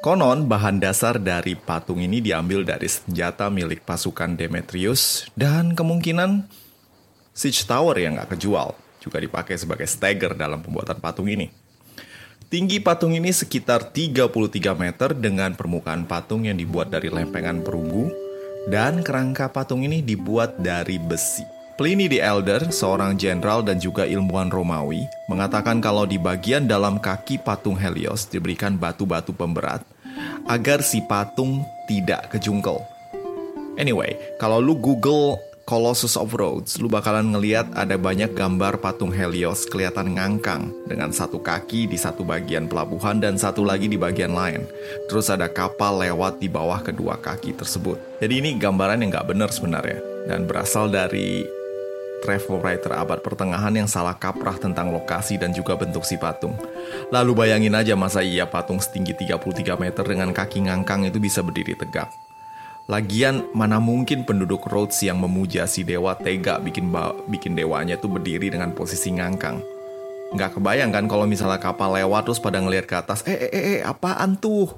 Konon, 0.00 0.48
bahan 0.48 0.80
dasar 0.80 1.20
dari 1.20 1.52
patung 1.52 2.00
ini 2.00 2.24
diambil 2.24 2.64
dari 2.64 2.88
senjata 2.88 3.52
milik 3.52 3.84
pasukan 3.84 4.32
Demetrius 4.32 5.28
dan 5.36 5.76
kemungkinan 5.76 6.48
Siege 7.36 7.68
Tower 7.68 7.92
yang 8.00 8.16
nggak 8.16 8.40
kejual 8.40 8.72
juga 9.04 9.20
dipakai 9.20 9.60
sebagai 9.60 9.84
stagger 9.84 10.32
dalam 10.32 10.64
pembuatan 10.64 10.96
patung 10.96 11.28
ini. 11.28 11.52
Tinggi 12.48 12.80
patung 12.80 13.12
ini 13.12 13.36
sekitar 13.36 13.92
33 13.92 14.32
meter 14.72 15.12
dengan 15.12 15.52
permukaan 15.52 16.08
patung 16.08 16.48
yang 16.48 16.56
dibuat 16.56 16.88
dari 16.88 17.12
lempengan 17.12 17.60
perunggu 17.60 18.08
dan 18.64 19.04
kerangka 19.04 19.52
patung 19.52 19.84
ini 19.84 20.00
dibuat 20.00 20.56
dari 20.56 20.96
besi. 20.96 21.55
Pliny 21.76 22.08
the 22.08 22.24
Elder, 22.24 22.72
seorang 22.72 23.20
jenderal 23.20 23.60
dan 23.60 23.76
juga 23.76 24.08
ilmuwan 24.08 24.48
Romawi, 24.48 25.04
mengatakan 25.28 25.76
kalau 25.84 26.08
di 26.08 26.16
bagian 26.16 26.64
dalam 26.64 26.96
kaki 26.96 27.44
patung 27.44 27.76
Helios 27.76 28.24
diberikan 28.24 28.80
batu-batu 28.80 29.36
pemberat 29.36 29.84
agar 30.48 30.80
si 30.80 31.04
patung 31.04 31.68
tidak 31.84 32.32
kejungkel. 32.32 32.80
Anyway, 33.76 34.16
kalau 34.40 34.56
lu 34.56 34.72
Google 34.80 35.36
Colossus 35.68 36.16
of 36.16 36.32
Rhodes, 36.32 36.80
lu 36.80 36.88
bakalan 36.88 37.36
ngeliat 37.36 37.68
ada 37.76 38.00
banyak 38.00 38.32
gambar 38.32 38.80
patung 38.80 39.12
Helios 39.12 39.68
kelihatan 39.68 40.16
ngangkang 40.16 40.72
dengan 40.88 41.12
satu 41.12 41.44
kaki 41.44 41.92
di 41.92 42.00
satu 42.00 42.24
bagian 42.24 42.72
pelabuhan 42.72 43.20
dan 43.20 43.36
satu 43.36 43.68
lagi 43.68 43.84
di 43.84 44.00
bagian 44.00 44.32
lain. 44.32 44.64
Terus 45.12 45.28
ada 45.28 45.44
kapal 45.52 46.00
lewat 46.00 46.40
di 46.40 46.48
bawah 46.48 46.80
kedua 46.80 47.20
kaki 47.20 47.52
tersebut. 47.52 48.00
Jadi 48.24 48.32
ini 48.40 48.50
gambaran 48.56 49.04
yang 49.04 49.12
nggak 49.12 49.28
benar 49.28 49.52
sebenarnya 49.52 50.00
dan 50.30 50.46
berasal 50.46 50.90
dari 50.90 51.55
travel 52.26 52.58
writer 52.58 52.90
abad 52.90 53.22
pertengahan 53.22 53.70
yang 53.70 53.86
salah 53.86 54.18
kaprah 54.18 54.58
tentang 54.58 54.90
lokasi 54.90 55.38
dan 55.38 55.54
juga 55.54 55.78
bentuk 55.78 56.02
si 56.02 56.18
patung. 56.18 56.58
Lalu 57.14 57.46
bayangin 57.46 57.78
aja 57.78 57.94
masa 57.94 58.26
iya 58.26 58.50
patung 58.50 58.82
setinggi 58.82 59.14
33 59.14 59.78
meter 59.78 60.02
dengan 60.02 60.34
kaki 60.34 60.66
ngangkang 60.66 61.06
itu 61.06 61.22
bisa 61.22 61.46
berdiri 61.46 61.78
tegak. 61.78 62.10
Lagian 62.90 63.46
mana 63.54 63.78
mungkin 63.78 64.26
penduduk 64.26 64.66
Rhodes 64.66 64.98
yang 65.06 65.22
memuja 65.22 65.70
si 65.70 65.86
dewa 65.86 66.18
tega 66.18 66.58
bikin 66.58 66.90
bikin 67.30 67.54
dewanya 67.54 67.94
tuh 67.94 68.10
berdiri 68.10 68.50
dengan 68.50 68.74
posisi 68.74 69.14
ngangkang. 69.14 69.62
Nggak 70.34 70.58
kebayang 70.58 70.90
kan 70.90 71.06
kalau 71.06 71.30
misalnya 71.30 71.62
kapal 71.62 71.94
lewat 71.94 72.26
terus 72.26 72.42
pada 72.42 72.58
ngelihat 72.58 72.86
ke 72.90 72.94
atas, 72.98 73.22
eh 73.26 73.34
eh 73.34 73.50
eh, 73.50 73.64
eh 73.78 73.80
apaan 73.86 74.34
tuh? 74.34 74.70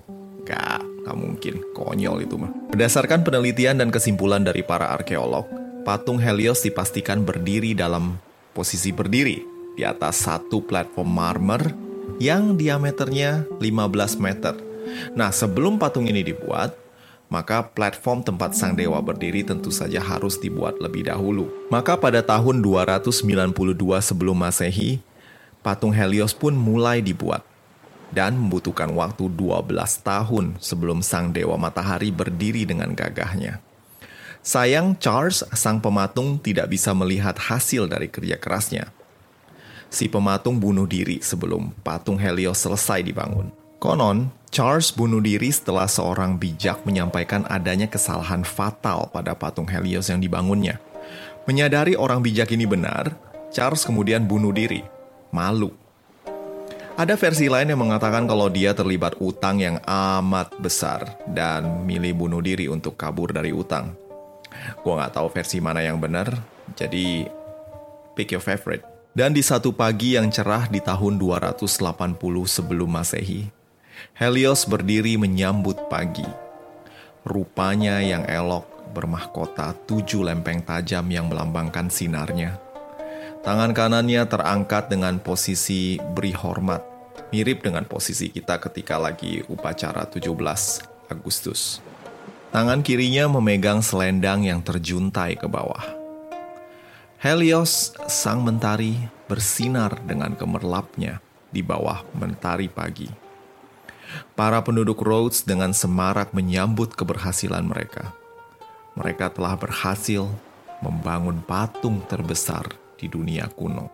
Gak, 0.49 0.81
gak 1.05 1.17
mungkin, 1.17 1.61
konyol 1.77 2.25
itu 2.25 2.41
mah. 2.41 2.49
Berdasarkan 2.73 3.21
penelitian 3.21 3.77
dan 3.77 3.93
kesimpulan 3.93 4.41
dari 4.41 4.65
para 4.65 4.89
arkeolog, 4.97 5.45
patung 5.89 6.21
Helios 6.21 6.61
dipastikan 6.61 7.25
berdiri 7.25 7.73
dalam 7.73 8.21
posisi 8.53 8.93
berdiri 8.93 9.41
di 9.73 9.89
atas 9.89 10.21
satu 10.21 10.61
platform 10.61 11.09
marmer 11.09 11.73
yang 12.21 12.61
diameternya 12.61 13.49
15 13.57 14.21
meter. 14.21 14.53
Nah, 15.17 15.33
sebelum 15.33 15.81
patung 15.81 16.05
ini 16.05 16.21
dibuat, 16.21 16.77
maka 17.33 17.65
platform 17.65 18.21
tempat 18.21 18.53
sang 18.53 18.77
dewa 18.77 19.01
berdiri 19.01 19.41
tentu 19.41 19.73
saja 19.73 20.05
harus 20.05 20.37
dibuat 20.37 20.77
lebih 20.77 21.09
dahulu. 21.09 21.49
Maka 21.73 21.97
pada 21.97 22.21
tahun 22.21 22.61
292 22.61 23.49
sebelum 24.05 24.37
Masehi, 24.37 25.01
patung 25.65 25.97
Helios 25.97 26.37
pun 26.37 26.53
mulai 26.53 27.01
dibuat 27.01 27.41
dan 28.13 28.37
membutuhkan 28.37 28.93
waktu 28.93 29.25
12 29.33 29.73
tahun 30.05 30.61
sebelum 30.61 31.01
sang 31.01 31.33
dewa 31.33 31.57
matahari 31.57 32.13
berdiri 32.13 32.69
dengan 32.69 32.93
gagahnya. 32.93 33.65
Sayang 34.41 34.97
Charles, 35.03 35.45
sang 35.53 35.83
pematung 35.83 36.39
tidak 36.39 36.73
bisa 36.73 36.95
melihat 36.95 37.37
hasil 37.37 37.91
dari 37.91 38.09
kerja 38.09 38.39
kerasnya. 38.39 38.89
Si 39.89 40.07
pematung 40.07 40.61
bunuh 40.61 40.85
diri 40.85 41.21
sebelum 41.25 41.73
patung 41.81 42.21
Helios 42.21 42.61
selesai 42.61 43.01
dibangun. 43.01 43.49
Konon, 43.79 44.29
Charles 44.49 44.91
bunuh 44.91 45.21
diri 45.21 45.49
setelah 45.53 45.87
seorang 45.87 46.37
bijak 46.37 46.83
menyampaikan 46.85 47.45
adanya 47.49 47.87
kesalahan 47.89 48.43
fatal 48.45 49.09
pada 49.13 49.37
patung 49.37 49.69
Helios 49.69 50.09
yang 50.13 50.21
dibangunnya. 50.21 50.81
Menyadari 51.49 51.97
orang 51.97 52.21
bijak 52.21 52.53
ini 52.53 52.69
benar, 52.69 53.17
Charles 53.49 53.85
kemudian 53.85 54.29
bunuh 54.29 54.53
diri. 54.53 54.85
Malu. 55.33 55.73
Ada 56.99 57.15
versi 57.15 57.47
lain 57.47 57.71
yang 57.71 57.79
mengatakan 57.79 58.27
kalau 58.27 58.51
dia 58.51 58.75
terlibat 58.75 59.15
utang 59.23 59.63
yang 59.63 59.79
amat 59.87 60.51
besar 60.59 61.15
dan 61.31 61.87
milih 61.87 62.27
bunuh 62.27 62.43
diri 62.43 62.67
untuk 62.67 62.99
kabur 62.99 63.31
dari 63.31 63.55
utang. 63.55 64.08
Gua 64.83 65.03
nggak 65.03 65.15
tahu 65.21 65.29
versi 65.33 65.59
mana 65.63 65.85
yang 65.85 66.01
benar, 66.01 66.33
jadi 66.75 67.29
pick 68.19 68.35
your 68.35 68.43
favorite. 68.43 68.85
Dan 69.15 69.35
di 69.35 69.43
satu 69.43 69.75
pagi 69.75 70.15
yang 70.15 70.31
cerah 70.31 70.71
di 70.71 70.79
tahun 70.79 71.19
280 71.19 71.75
sebelum 72.47 72.87
Masehi, 72.87 73.51
Helios 74.15 74.63
berdiri 74.67 75.19
menyambut 75.19 75.91
pagi. 75.91 76.27
Rupanya 77.27 77.99
yang 77.99 78.23
elok 78.31 78.95
bermahkota 78.95 79.75
tujuh 79.85 80.25
lempeng 80.25 80.63
tajam 80.63 81.05
yang 81.11 81.29
melambangkan 81.29 81.91
sinarnya. 81.91 82.57
Tangan 83.43 83.75
kanannya 83.75 84.27
terangkat 84.27 84.91
dengan 84.91 85.19
posisi 85.23 85.99
beri 85.99 86.35
hormat, 86.35 86.83
mirip 87.31 87.63
dengan 87.63 87.87
posisi 87.87 88.31
kita 88.31 88.59
ketika 88.59 88.99
lagi 88.99 89.43
upacara 89.47 90.07
17 90.07 91.11
Agustus. 91.11 91.83
Tangan 92.49 92.81
kirinya 92.81 93.29
memegang 93.29 93.85
selendang 93.85 94.49
yang 94.49 94.65
terjuntai 94.65 95.37
ke 95.37 95.45
bawah. 95.45 95.85
Helios, 97.21 97.93
sang 98.09 98.41
mentari, 98.41 98.97
bersinar 99.29 100.01
dengan 100.09 100.33
gemerlapnya 100.33 101.21
di 101.53 101.61
bawah 101.61 102.01
mentari 102.17 102.73
pagi. 102.73 103.13
Para 104.33 104.65
penduduk 104.65 105.05
Rhodes 105.05 105.45
dengan 105.45 105.77
semarak 105.77 106.33
menyambut 106.33 106.97
keberhasilan 106.97 107.69
mereka. 107.69 108.17
Mereka 108.97 109.37
telah 109.37 109.53
berhasil 109.53 110.25
membangun 110.81 111.45
patung 111.45 112.01
terbesar 112.09 112.65
di 112.97 113.13
dunia 113.13 113.45
kuno. 113.53 113.93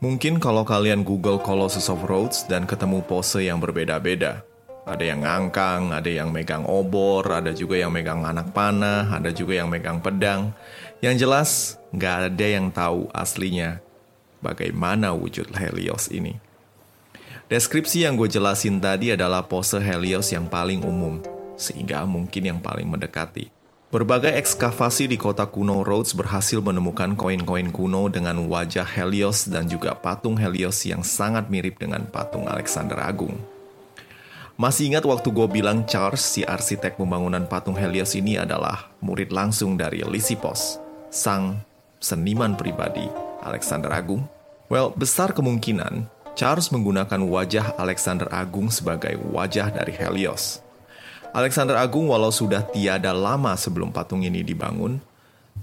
Mungkin 0.00 0.40
kalau 0.40 0.64
kalian 0.64 1.04
Google 1.04 1.36
Colossus 1.36 1.92
of 1.92 2.00
Rhodes 2.08 2.48
dan 2.48 2.64
ketemu 2.64 3.04
pose 3.04 3.44
yang 3.44 3.60
berbeda-beda. 3.60 4.40
Ada 4.88 5.04
yang 5.12 5.20
ngangkang, 5.22 5.92
ada 5.92 6.10
yang 6.10 6.32
megang 6.32 6.64
obor, 6.64 7.28
ada 7.28 7.52
juga 7.52 7.76
yang 7.76 7.92
megang 7.92 8.24
anak 8.24 8.50
panah, 8.56 9.12
ada 9.12 9.28
juga 9.28 9.60
yang 9.60 9.68
megang 9.68 10.00
pedang. 10.00 10.56
Yang 11.04 11.16
jelas, 11.20 11.50
nggak 11.92 12.16
ada 12.32 12.46
yang 12.48 12.66
tahu 12.72 13.08
aslinya 13.12 13.80
bagaimana 14.40 15.12
wujud 15.12 15.52
Helios 15.52 16.08
ini. 16.08 16.40
Deskripsi 17.50 18.08
yang 18.08 18.16
gue 18.16 18.30
jelasin 18.30 18.80
tadi 18.80 19.12
adalah 19.12 19.44
pose 19.44 19.76
Helios 19.76 20.32
yang 20.32 20.48
paling 20.48 20.80
umum, 20.86 21.20
sehingga 21.58 22.06
mungkin 22.08 22.46
yang 22.46 22.60
paling 22.62 22.88
mendekati. 22.88 23.52
Berbagai 23.90 24.30
ekskavasi 24.38 25.10
di 25.10 25.18
kota 25.18 25.42
kuno 25.50 25.82
Rhodes 25.82 26.14
berhasil 26.14 26.62
menemukan 26.62 27.18
koin-koin 27.18 27.74
kuno 27.74 28.06
dengan 28.06 28.38
wajah 28.46 28.86
Helios 28.86 29.50
dan 29.50 29.66
juga 29.66 29.98
patung 29.98 30.38
Helios 30.38 30.86
yang 30.86 31.02
sangat 31.02 31.50
mirip 31.50 31.74
dengan 31.82 32.06
patung 32.06 32.46
Alexander 32.46 33.02
Agung. 33.02 33.34
Masih 34.60 34.92
ingat 34.92 35.08
waktu 35.08 35.32
gue 35.32 35.48
bilang 35.48 35.88
Charles, 35.88 36.20
si 36.20 36.44
arsitek 36.44 37.00
pembangunan 37.00 37.48
patung 37.48 37.72
Helios 37.72 38.12
ini 38.12 38.36
adalah 38.36 38.92
murid 39.00 39.32
langsung 39.32 39.72
dari 39.72 40.04
Lysippos, 40.04 40.76
sang 41.08 41.64
seniman 41.96 42.52
pribadi 42.60 43.08
Alexander 43.40 43.88
Agung? 43.88 44.28
Well, 44.68 44.92
besar 44.92 45.32
kemungkinan 45.32 46.04
Charles 46.36 46.68
menggunakan 46.68 47.24
wajah 47.24 47.72
Alexander 47.80 48.28
Agung 48.28 48.68
sebagai 48.68 49.16
wajah 49.32 49.72
dari 49.72 49.96
Helios. 49.96 50.60
Alexander 51.32 51.80
Agung 51.80 52.12
walau 52.12 52.28
sudah 52.28 52.60
tiada 52.60 53.16
lama 53.16 53.56
sebelum 53.56 53.88
patung 53.88 54.28
ini 54.28 54.44
dibangun, 54.44 55.00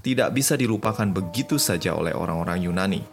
tidak 0.02 0.34
bisa 0.34 0.58
dilupakan 0.58 1.06
begitu 1.06 1.54
saja 1.54 1.94
oleh 1.94 2.18
orang-orang 2.18 2.66
Yunani. 2.66 3.06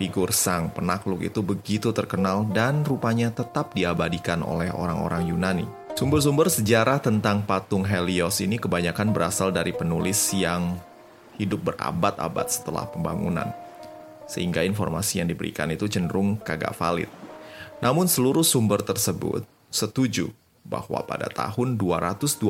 Figur 0.00 0.32
sang 0.32 0.72
penakluk 0.72 1.20
itu 1.20 1.44
begitu 1.44 1.92
terkenal 1.92 2.48
dan 2.48 2.82
rupanya 2.82 3.28
tetap 3.28 3.76
diabadikan 3.76 4.40
oleh 4.40 4.72
orang-orang 4.72 5.28
Yunani. 5.28 5.66
Sumber-sumber 5.92 6.48
sejarah 6.48 7.04
tentang 7.04 7.44
patung 7.44 7.84
Helios 7.84 8.40
ini 8.40 8.56
kebanyakan 8.56 9.12
berasal 9.12 9.52
dari 9.52 9.76
penulis 9.76 10.32
yang 10.32 10.80
hidup 11.36 11.60
berabad-abad 11.72 12.48
setelah 12.48 12.88
pembangunan 12.88 13.52
sehingga 14.24 14.64
informasi 14.64 15.20
yang 15.20 15.28
diberikan 15.28 15.68
itu 15.68 15.84
cenderung 15.92 16.40
kagak 16.40 16.72
valid. 16.72 17.10
Namun 17.84 18.08
seluruh 18.08 18.46
sumber 18.46 18.80
tersebut 18.80 19.44
setuju 19.68 20.32
bahwa 20.62 21.02
pada 21.02 21.26
tahun 21.26 21.74
226 21.74 22.46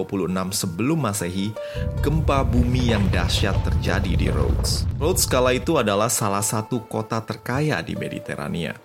sebelum 0.53 0.98
Masehi, 1.01 1.57
gempa 2.05 2.44
bumi 2.44 2.92
yang 2.92 3.09
dahsyat 3.09 3.57
terjadi 3.64 4.12
di 4.14 4.29
Rhodes. 4.29 4.85
Rhodes 5.01 5.25
kala 5.25 5.57
itu 5.57 5.81
adalah 5.81 6.12
salah 6.12 6.44
satu 6.44 6.85
kota 6.85 7.25
terkaya 7.25 7.81
di 7.81 7.96
Mediterania. 7.96 8.77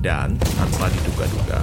Dan 0.00 0.40
tanpa 0.56 0.88
diduga-duga, 0.88 1.60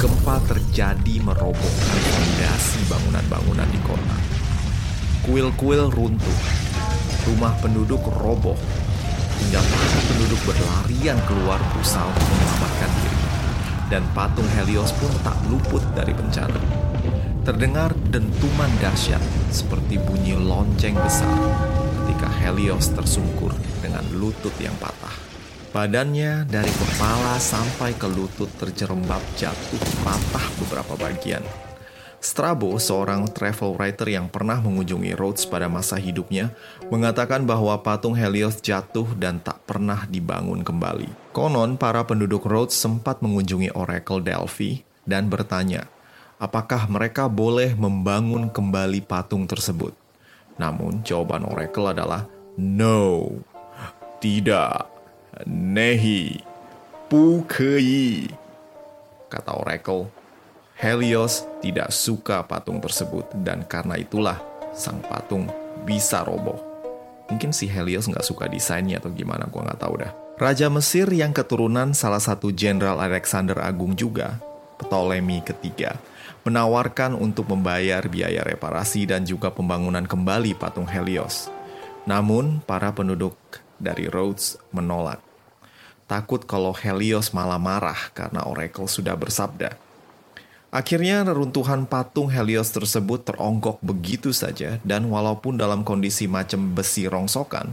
gempa 0.00 0.40
terjadi 0.48 1.14
merobohkan 1.20 1.98
fondasi 2.12 2.80
bangunan-bangunan 2.88 3.68
di 3.68 3.80
kota. 3.84 4.16
Kuil-kuil 5.28 5.92
runtuh, 5.92 6.38
rumah 7.28 7.52
penduduk 7.60 8.00
roboh, 8.20 8.56
hingga 9.40 9.60
para 9.60 10.00
penduduk 10.08 10.40
berlarian 10.48 11.18
keluar 11.28 11.60
berusaha 11.72 12.08
menyelamatkan 12.08 12.90
diri. 13.00 13.13
Dan 13.92 14.02
patung 14.16 14.48
Helios 14.56 14.90
pun 14.96 15.12
tak 15.20 15.36
luput 15.52 15.84
dari 15.92 16.16
bencana. 16.16 16.56
Terdengar 17.44 17.92
dentuman 18.08 18.72
dahsyat 18.80 19.20
seperti 19.52 20.00
bunyi 20.00 20.32
lonceng 20.32 20.96
besar 20.96 21.36
ketika 22.00 22.32
Helios 22.40 22.88
tersungkur 22.96 23.52
dengan 23.84 24.04
lutut 24.16 24.56
yang 24.56 24.72
patah. 24.80 25.12
Badannya 25.74 26.46
dari 26.48 26.70
kepala 26.70 27.36
sampai 27.36 27.98
ke 27.98 28.06
lutut 28.08 28.48
terjerembab 28.56 29.20
jatuh 29.36 29.82
patah 30.06 30.46
beberapa 30.62 30.94
bagian. 30.96 31.42
Strabo, 32.24 32.80
seorang 32.80 33.28
travel 33.36 33.76
writer 33.76 34.08
yang 34.08 34.32
pernah 34.32 34.56
mengunjungi 34.56 35.12
Rhodes 35.12 35.44
pada 35.44 35.68
masa 35.68 36.00
hidupnya, 36.00 36.56
mengatakan 36.88 37.44
bahwa 37.44 37.76
patung 37.84 38.16
Helios 38.16 38.64
jatuh 38.64 39.04
dan 39.20 39.44
tak 39.44 39.60
pernah 39.68 40.08
dibangun 40.08 40.64
kembali. 40.64 41.36
Konon, 41.36 41.76
para 41.76 42.00
penduduk 42.00 42.48
Rhodes 42.48 42.72
sempat 42.72 43.20
mengunjungi 43.20 43.76
Oracle 43.76 44.24
Delphi 44.24 44.80
dan 45.04 45.28
bertanya, 45.28 45.84
apakah 46.40 46.88
mereka 46.88 47.28
boleh 47.28 47.76
membangun 47.76 48.48
kembali 48.48 49.04
patung 49.04 49.44
tersebut. 49.44 49.92
Namun, 50.56 51.04
jawaban 51.04 51.44
Oracle 51.44 51.92
adalah 51.92 52.24
no, 52.56 53.36
tidak, 54.24 54.88
nehi, 55.44 56.40
pukei. 57.12 58.32
Kata 59.28 59.60
Oracle, 59.60 60.23
Helios 60.74 61.46
tidak 61.62 61.94
suka 61.94 62.42
patung 62.42 62.82
tersebut 62.82 63.30
dan 63.46 63.62
karena 63.62 63.94
itulah 63.94 64.42
sang 64.74 64.98
patung 65.06 65.46
bisa 65.86 66.26
roboh. 66.26 66.58
Mungkin 67.30 67.54
si 67.54 67.70
Helios 67.70 68.10
nggak 68.10 68.26
suka 68.26 68.50
desainnya 68.50 68.98
atau 68.98 69.14
gimana, 69.14 69.46
gua 69.46 69.70
nggak 69.70 69.80
tahu 69.80 69.94
dah. 70.02 70.12
Raja 70.34 70.66
Mesir 70.66 71.06
yang 71.14 71.30
keturunan 71.30 71.94
salah 71.94 72.18
satu 72.18 72.50
Jenderal 72.50 72.98
Alexander 72.98 73.62
Agung 73.62 73.94
juga, 73.94 74.42
Ptolemy 74.82 75.46
ketiga, 75.46 75.94
menawarkan 76.42 77.14
untuk 77.14 77.54
membayar 77.54 78.02
biaya 78.10 78.42
reparasi 78.42 79.06
dan 79.06 79.22
juga 79.22 79.54
pembangunan 79.54 80.02
kembali 80.02 80.58
patung 80.58 80.90
Helios. 80.90 81.48
Namun, 82.02 82.58
para 82.66 82.90
penduduk 82.90 83.38
dari 83.78 84.10
Rhodes 84.10 84.58
menolak. 84.74 85.22
Takut 86.04 86.44
kalau 86.44 86.74
Helios 86.76 87.32
malah 87.32 87.56
marah 87.56 88.12
karena 88.12 88.44
Oracle 88.44 88.90
sudah 88.90 89.16
bersabda, 89.16 89.83
Akhirnya 90.74 91.22
reruntuhan 91.22 91.86
patung 91.86 92.26
Helios 92.26 92.74
tersebut 92.74 93.22
teronggok 93.22 93.78
begitu 93.78 94.34
saja 94.34 94.82
dan 94.82 95.06
walaupun 95.06 95.54
dalam 95.54 95.86
kondisi 95.86 96.26
macam 96.26 96.74
besi 96.74 97.06
rongsokan, 97.06 97.70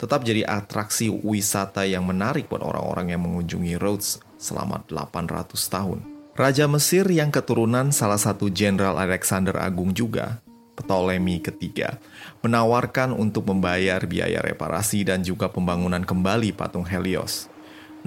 tetap 0.00 0.24
jadi 0.24 0.48
atraksi 0.48 1.12
wisata 1.12 1.84
yang 1.84 2.08
menarik 2.08 2.48
buat 2.48 2.64
orang-orang 2.64 3.12
yang 3.12 3.20
mengunjungi 3.28 3.76
Rhodes 3.76 4.24
selama 4.40 4.80
800 4.88 5.60
tahun. 5.60 6.00
Raja 6.32 6.64
Mesir 6.64 7.04
yang 7.12 7.28
keturunan 7.28 7.92
salah 7.92 8.16
satu 8.16 8.48
Jenderal 8.48 8.96
Alexander 8.96 9.60
Agung 9.60 9.92
juga, 9.92 10.40
Ptolemy 10.72 11.44
ketiga, 11.44 12.00
menawarkan 12.40 13.12
untuk 13.12 13.44
membayar 13.52 14.00
biaya 14.08 14.40
reparasi 14.40 15.04
dan 15.04 15.20
juga 15.20 15.52
pembangunan 15.52 16.00
kembali 16.00 16.56
patung 16.56 16.88
Helios. 16.88 17.52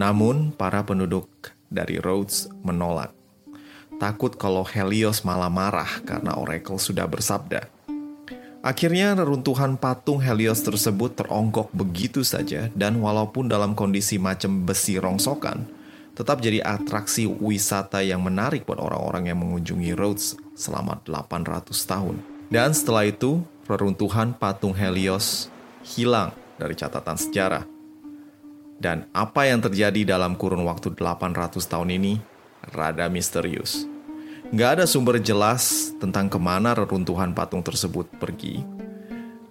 Namun, 0.01 0.49
para 0.49 0.81
penduduk 0.81 1.29
dari 1.69 2.01
Rhodes 2.01 2.49
menolak 2.65 3.20
takut 4.01 4.33
kalau 4.33 4.65
Helios 4.65 5.21
malah 5.21 5.53
marah 5.53 6.01
karena 6.01 6.33
Oracle 6.33 6.81
sudah 6.81 7.05
bersabda. 7.05 7.69
Akhirnya 8.65 9.13
reruntuhan 9.13 9.77
patung 9.77 10.17
Helios 10.17 10.65
tersebut 10.65 11.13
teronggok 11.13 11.69
begitu 11.69 12.25
saja 12.25 12.73
dan 12.73 12.97
walaupun 12.97 13.45
dalam 13.45 13.77
kondisi 13.77 14.17
macam 14.17 14.65
besi 14.65 14.97
rongsokan, 14.97 15.69
tetap 16.17 16.41
jadi 16.41 16.65
atraksi 16.65 17.29
wisata 17.29 18.01
yang 18.01 18.25
menarik 18.25 18.65
buat 18.65 18.81
orang-orang 18.81 19.29
yang 19.29 19.37
mengunjungi 19.41 19.93
Rhodes 19.93 20.33
selama 20.57 20.97
800 21.05 21.69
tahun. 21.85 22.17
Dan 22.49 22.73
setelah 22.73 23.05
itu, 23.05 23.41
reruntuhan 23.69 24.33
patung 24.33 24.73
Helios 24.73 25.49
hilang 25.85 26.33
dari 26.57 26.73
catatan 26.77 27.17
sejarah. 27.17 27.65
Dan 28.81 29.09
apa 29.13 29.45
yang 29.45 29.61
terjadi 29.61 30.17
dalam 30.17 30.37
kurun 30.37 30.65
waktu 30.65 30.93
800 30.93 31.57
tahun 31.65 31.89
ini 31.97 32.13
rada 32.73 33.09
misterius. 33.09 33.90
Nggak 34.51 34.69
ada 34.75 34.83
sumber 34.83 35.15
jelas 35.15 35.95
tentang 35.95 36.27
ke 36.27 36.35
mana 36.35 36.75
reruntuhan 36.75 37.31
patung 37.31 37.63
tersebut 37.63 38.03
pergi. 38.19 38.59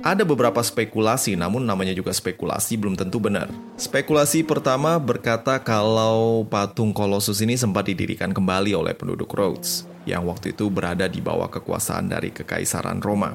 Ada 0.05 0.29
beberapa 0.29 0.61
spekulasi, 0.61 1.41
namun 1.41 1.65
namanya 1.65 1.97
juga 1.97 2.13
spekulasi 2.13 2.77
belum 2.77 3.01
tentu 3.01 3.17
benar. 3.17 3.49
Spekulasi 3.81 4.45
pertama 4.45 5.01
berkata 5.01 5.57
kalau 5.57 6.45
patung 6.45 6.93
Colossus 6.93 7.41
ini 7.41 7.57
sempat 7.57 7.89
didirikan 7.89 8.37
kembali 8.37 8.77
oleh 8.77 8.93
penduduk 8.93 9.33
Rhodes, 9.33 9.89
yang 10.05 10.29
waktu 10.29 10.53
itu 10.53 10.69
berada 10.69 11.09
di 11.09 11.25
bawah 11.25 11.49
kekuasaan 11.49 12.13
dari 12.13 12.29
Kekaisaran 12.29 13.01
Roma. 13.01 13.33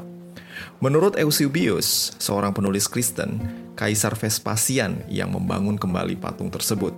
Menurut 0.85 1.17
Eusebius, 1.17 2.13
seorang 2.21 2.53
penulis 2.53 2.85
Kristen, 2.85 3.41
Kaisar 3.73 4.13
Vespasian 4.13 5.01
yang 5.09 5.33
membangun 5.33 5.81
kembali 5.81 6.13
patung 6.21 6.53
tersebut. 6.53 6.93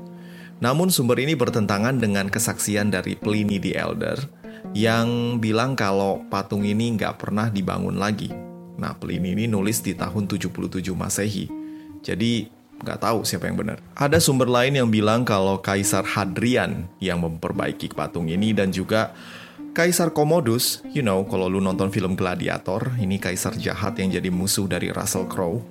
Namun 0.60 0.92
sumber 0.92 1.24
ini 1.24 1.40
bertentangan 1.40 2.04
dengan 2.04 2.28
kesaksian 2.28 2.92
dari 2.92 3.16
Pliny 3.16 3.64
the 3.64 3.72
Elder 3.72 4.47
yang 4.76 5.38
bilang 5.40 5.78
kalau 5.78 6.24
patung 6.28 6.66
ini 6.68 6.96
nggak 6.98 7.22
pernah 7.22 7.48
dibangun 7.48 7.96
lagi. 7.96 8.32
Nah, 8.78 8.94
Pliny 8.94 9.34
ini 9.34 9.46
nulis 9.50 9.82
di 9.82 9.98
tahun 9.98 10.30
77 10.30 10.94
Masehi. 10.94 11.50
Jadi, 12.06 12.46
nggak 12.78 13.00
tahu 13.02 13.26
siapa 13.26 13.50
yang 13.50 13.58
benar. 13.58 13.82
Ada 13.98 14.22
sumber 14.22 14.46
lain 14.46 14.78
yang 14.78 14.90
bilang 14.94 15.26
kalau 15.26 15.58
Kaisar 15.58 16.06
Hadrian 16.06 16.86
yang 17.02 17.18
memperbaiki 17.26 17.90
patung 17.98 18.30
ini 18.30 18.54
dan 18.54 18.70
juga 18.70 19.18
Kaisar 19.74 20.10
Commodus, 20.10 20.82
you 20.90 21.06
know, 21.06 21.22
kalau 21.26 21.46
lu 21.46 21.62
nonton 21.62 21.94
film 21.94 22.18
Gladiator, 22.18 22.98
ini 22.98 23.22
kaisar 23.22 23.54
jahat 23.62 23.94
yang 24.02 24.10
jadi 24.10 24.34
musuh 24.34 24.66
dari 24.66 24.90
Russell 24.90 25.30
Crowe. 25.30 25.62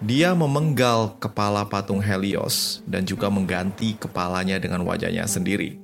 Dia 0.00 0.32
memenggal 0.32 1.12
kepala 1.20 1.68
patung 1.68 2.00
Helios 2.00 2.80
dan 2.88 3.04
juga 3.04 3.28
mengganti 3.28 3.92
kepalanya 4.00 4.56
dengan 4.56 4.88
wajahnya 4.88 5.28
sendiri 5.28 5.83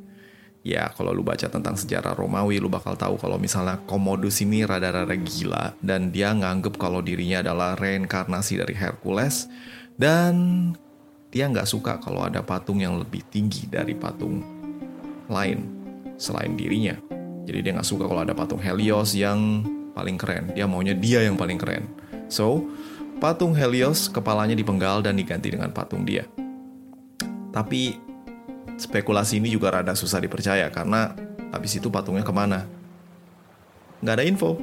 ya 0.61 0.93
kalau 0.93 1.17
lu 1.17 1.25
baca 1.25 1.49
tentang 1.49 1.73
sejarah 1.73 2.13
Romawi 2.13 2.61
lu 2.61 2.69
bakal 2.69 2.93
tahu 2.93 3.17
kalau 3.17 3.41
misalnya 3.41 3.81
Commodus 3.89 4.45
ini 4.45 4.69
rada-rada 4.69 5.17
gila 5.17 5.73
dan 5.81 6.13
dia 6.13 6.37
nganggep 6.37 6.77
kalau 6.77 7.01
dirinya 7.01 7.41
adalah 7.41 7.77
reinkarnasi 7.81 8.61
dari 8.61 8.77
Hercules 8.77 9.49
dan 9.97 10.35
dia 11.31 11.47
nggak 11.47 11.69
suka 11.69 12.03
kalau 12.03 12.27
ada 12.27 12.43
patung 12.43 12.83
yang 12.83 12.99
lebih 12.99 13.23
tinggi 13.31 13.65
dari 13.71 13.95
patung 13.95 14.43
lain 15.31 15.63
selain 16.19 16.59
dirinya. 16.59 16.99
Jadi 17.47 17.59
dia 17.63 17.73
nggak 17.73 17.87
suka 17.87 18.05
kalau 18.05 18.27
ada 18.27 18.35
patung 18.35 18.59
Helios 18.59 19.15
yang 19.15 19.63
paling 19.95 20.19
keren. 20.19 20.51
Dia 20.53 20.67
maunya 20.67 20.93
dia 20.93 21.23
yang 21.23 21.39
paling 21.39 21.57
keren. 21.57 21.87
So, 22.27 22.67
patung 23.23 23.55
Helios 23.55 24.11
kepalanya 24.11 24.59
dipenggal 24.59 25.07
dan 25.07 25.15
diganti 25.15 25.55
dengan 25.55 25.71
patung 25.71 26.03
dia. 26.03 26.27
Tapi 27.55 28.10
spekulasi 28.81 29.37
ini 29.37 29.53
juga 29.53 29.77
rada 29.77 29.93
susah 29.93 30.25
dipercaya 30.25 30.73
karena 30.73 31.13
habis 31.53 31.77
itu 31.77 31.93
patungnya 31.93 32.25
ke 32.25 32.33
mana? 32.33 32.65
Nggak 34.01 34.15
ada 34.17 34.25
info. 34.25 34.57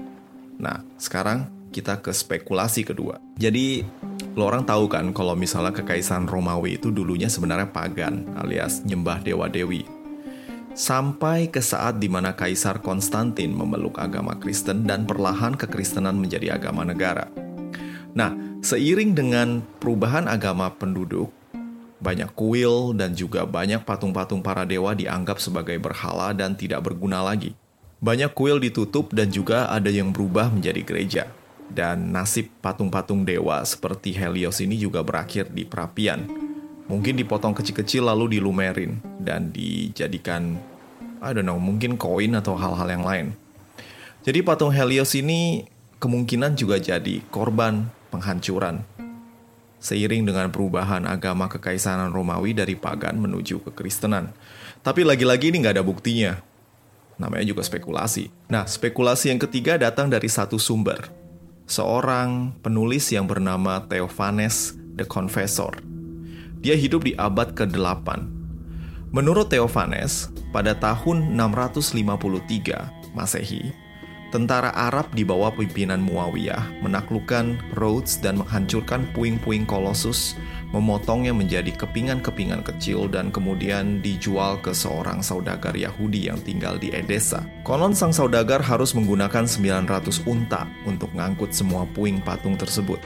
Nah, 0.57 0.81
sekarang 0.97 1.53
kita 1.69 2.01
ke 2.01 2.09
spekulasi 2.09 2.81
kedua. 2.81 3.21
Jadi, 3.37 3.85
lo 4.33 4.49
orang 4.49 4.65
tahu 4.65 4.89
kan 4.89 5.13
kalau 5.13 5.37
misalnya 5.37 5.69
kekaisaran 5.77 6.25
Romawi 6.25 6.81
itu 6.81 6.89
dulunya 6.89 7.29
sebenarnya 7.29 7.69
pagan 7.69 8.33
alias 8.41 8.81
nyembah 8.81 9.21
dewa-dewi. 9.21 9.85
Sampai 10.73 11.49
ke 11.49 11.61
saat 11.61 12.01
di 12.01 12.09
mana 12.09 12.33
Kaisar 12.33 12.81
Konstantin 12.81 13.53
memeluk 13.53 13.97
agama 13.97 14.37
Kristen 14.37 14.85
dan 14.85 15.05
perlahan 15.05 15.57
kekristenan 15.57 16.17
menjadi 16.17 16.57
agama 16.57 16.85
negara. 16.85 17.29
Nah, 18.13 18.33
seiring 18.61 19.13
dengan 19.13 19.61
perubahan 19.81 20.25
agama 20.25 20.69
penduduk, 20.73 21.33
banyak 21.97 22.29
kuil 22.37 22.93
dan 22.93 23.17
juga 23.17 23.45
banyak 23.45 23.81
patung-patung 23.81 24.45
para 24.45 24.63
dewa 24.63 24.93
dianggap 24.93 25.41
sebagai 25.41 25.77
berhala 25.81 26.33
dan 26.33 26.53
tidak 26.53 26.85
berguna 26.85 27.25
lagi. 27.25 27.57
Banyak 27.97 28.37
kuil 28.37 28.61
ditutup 28.61 29.09
dan 29.09 29.33
juga 29.33 29.65
ada 29.73 29.89
yang 29.89 30.13
berubah 30.13 30.53
menjadi 30.53 30.81
gereja. 30.85 31.23
Dan 31.67 32.15
nasib 32.15 32.47
patung-patung 32.63 33.27
dewa 33.27 33.59
seperti 33.65 34.15
Helios 34.15 34.63
ini 34.63 34.77
juga 34.79 35.03
berakhir 35.03 35.51
di 35.51 35.67
perapian. 35.67 36.23
Mungkin 36.87 37.19
dipotong 37.19 37.51
kecil-kecil 37.51 38.07
lalu 38.07 38.39
dilumerin 38.39 39.03
dan 39.19 39.51
dijadikan 39.51 40.55
I 41.17 41.33
don't 41.33 41.49
know, 41.49 41.57
mungkin 41.57 41.97
koin 41.97 42.37
atau 42.37 42.53
hal-hal 42.53 42.87
yang 42.87 43.03
lain. 43.03 43.27
Jadi 44.21 44.45
patung 44.45 44.69
Helios 44.71 45.17
ini 45.17 45.65
kemungkinan 45.97 46.53
juga 46.53 46.77
jadi 46.77 47.25
korban 47.33 47.89
penghancuran. 48.13 48.85
Seiring 49.77 50.25
dengan 50.25 50.49
perubahan 50.49 51.05
agama 51.05 51.45
kekaisaran 51.45 52.09
Romawi 52.09 52.57
dari 52.57 52.73
pagan 52.73 53.21
menuju 53.21 53.61
ke 53.61 53.71
Kristenan. 53.77 54.33
Tapi 54.81 55.05
lagi-lagi 55.05 55.53
ini 55.53 55.61
nggak 55.61 55.77
ada 55.77 55.85
buktinya. 55.85 56.41
Namanya 57.21 57.45
juga 57.45 57.61
spekulasi. 57.65 58.29
Nah, 58.49 58.65
spekulasi 58.65 59.33
yang 59.33 59.41
ketiga 59.41 59.77
datang 59.77 60.09
dari 60.09 60.29
satu 60.29 60.57
sumber. 60.57 61.09
Seorang 61.69 62.57
penulis 62.61 63.09
yang 63.13 63.29
bernama 63.29 63.83
Theophanes 63.85 64.77
the 64.97 65.05
Confessor. 65.05 65.77
Dia 66.57 66.73
hidup 66.73 67.05
di 67.05 67.13
abad 67.13 67.53
ke-8. 67.53 68.07
Menurut 69.13 69.53
Theophanes, 69.53 70.33
pada 70.49 70.73
tahun 70.73 71.37
653 71.37 73.13
Masehi, 73.13 73.71
tentara 74.29 74.71
Arab 74.75 75.11
di 75.15 75.23
bawah 75.23 75.51
pimpinan 75.55 76.03
Muawiyah 76.03 76.83
menaklukkan 76.83 77.59
Rhodes 77.75 78.19
dan 78.19 78.39
menghancurkan 78.43 79.07
puing-puing 79.15 79.63
Kolossus, 79.63 80.35
memotongnya 80.75 81.31
menjadi 81.31 81.71
kepingan-kepingan 81.75 82.63
kecil 82.63 83.07
dan 83.07 83.31
kemudian 83.31 84.03
dijual 84.03 84.59
ke 84.59 84.75
seorang 84.75 85.23
saudagar 85.23 85.73
Yahudi 85.73 86.27
yang 86.27 86.39
tinggal 86.43 86.75
di 86.75 86.91
Edessa. 86.91 87.43
Konon 87.63 87.95
sang 87.95 88.11
saudagar 88.11 88.59
harus 88.59 88.91
menggunakan 88.91 89.47
900 89.47 90.27
unta 90.27 90.67
untuk 90.83 91.11
ngangkut 91.15 91.55
semua 91.55 91.87
puing 91.95 92.19
patung 92.19 92.59
tersebut. 92.59 92.99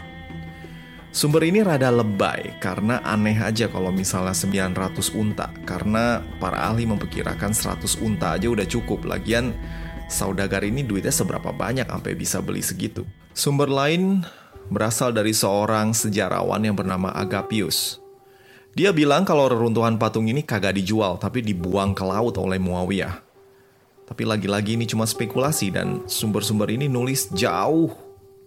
Sumber 1.11 1.43
ini 1.43 1.59
rada 1.59 1.91
lebay 1.91 2.55
karena 2.63 3.03
aneh 3.03 3.35
aja 3.35 3.67
kalau 3.67 3.91
misalnya 3.91 4.31
900 4.31 5.11
unta 5.11 5.51
karena 5.67 6.23
para 6.39 6.71
ahli 6.71 6.87
memperkirakan 6.87 7.51
100 7.51 7.99
unta 7.99 8.39
aja 8.39 8.47
udah 8.47 8.63
cukup. 8.63 9.03
Lagian 9.03 9.51
saudagar 10.11 10.67
ini 10.67 10.83
duitnya 10.83 11.15
seberapa 11.15 11.55
banyak 11.55 11.87
sampai 11.87 12.13
bisa 12.13 12.43
beli 12.43 12.59
segitu. 12.59 13.07
Sumber 13.31 13.71
lain 13.71 14.27
berasal 14.67 15.15
dari 15.15 15.31
seorang 15.31 15.95
sejarawan 15.95 16.59
yang 16.59 16.75
bernama 16.75 17.15
Agapius. 17.15 18.03
Dia 18.75 18.91
bilang 18.91 19.23
kalau 19.23 19.47
reruntuhan 19.51 19.95
patung 19.95 20.27
ini 20.27 20.43
kagak 20.43 20.75
dijual 20.75 21.15
tapi 21.15 21.39
dibuang 21.43 21.95
ke 21.95 22.03
laut 22.03 22.35
oleh 22.35 22.59
Muawiyah. 22.59 23.23
Tapi 24.11 24.27
lagi-lagi 24.27 24.75
ini 24.75 24.83
cuma 24.83 25.07
spekulasi 25.07 25.71
dan 25.71 26.03
sumber-sumber 26.03 26.67
ini 26.67 26.91
nulis 26.91 27.31
jauh 27.31 27.95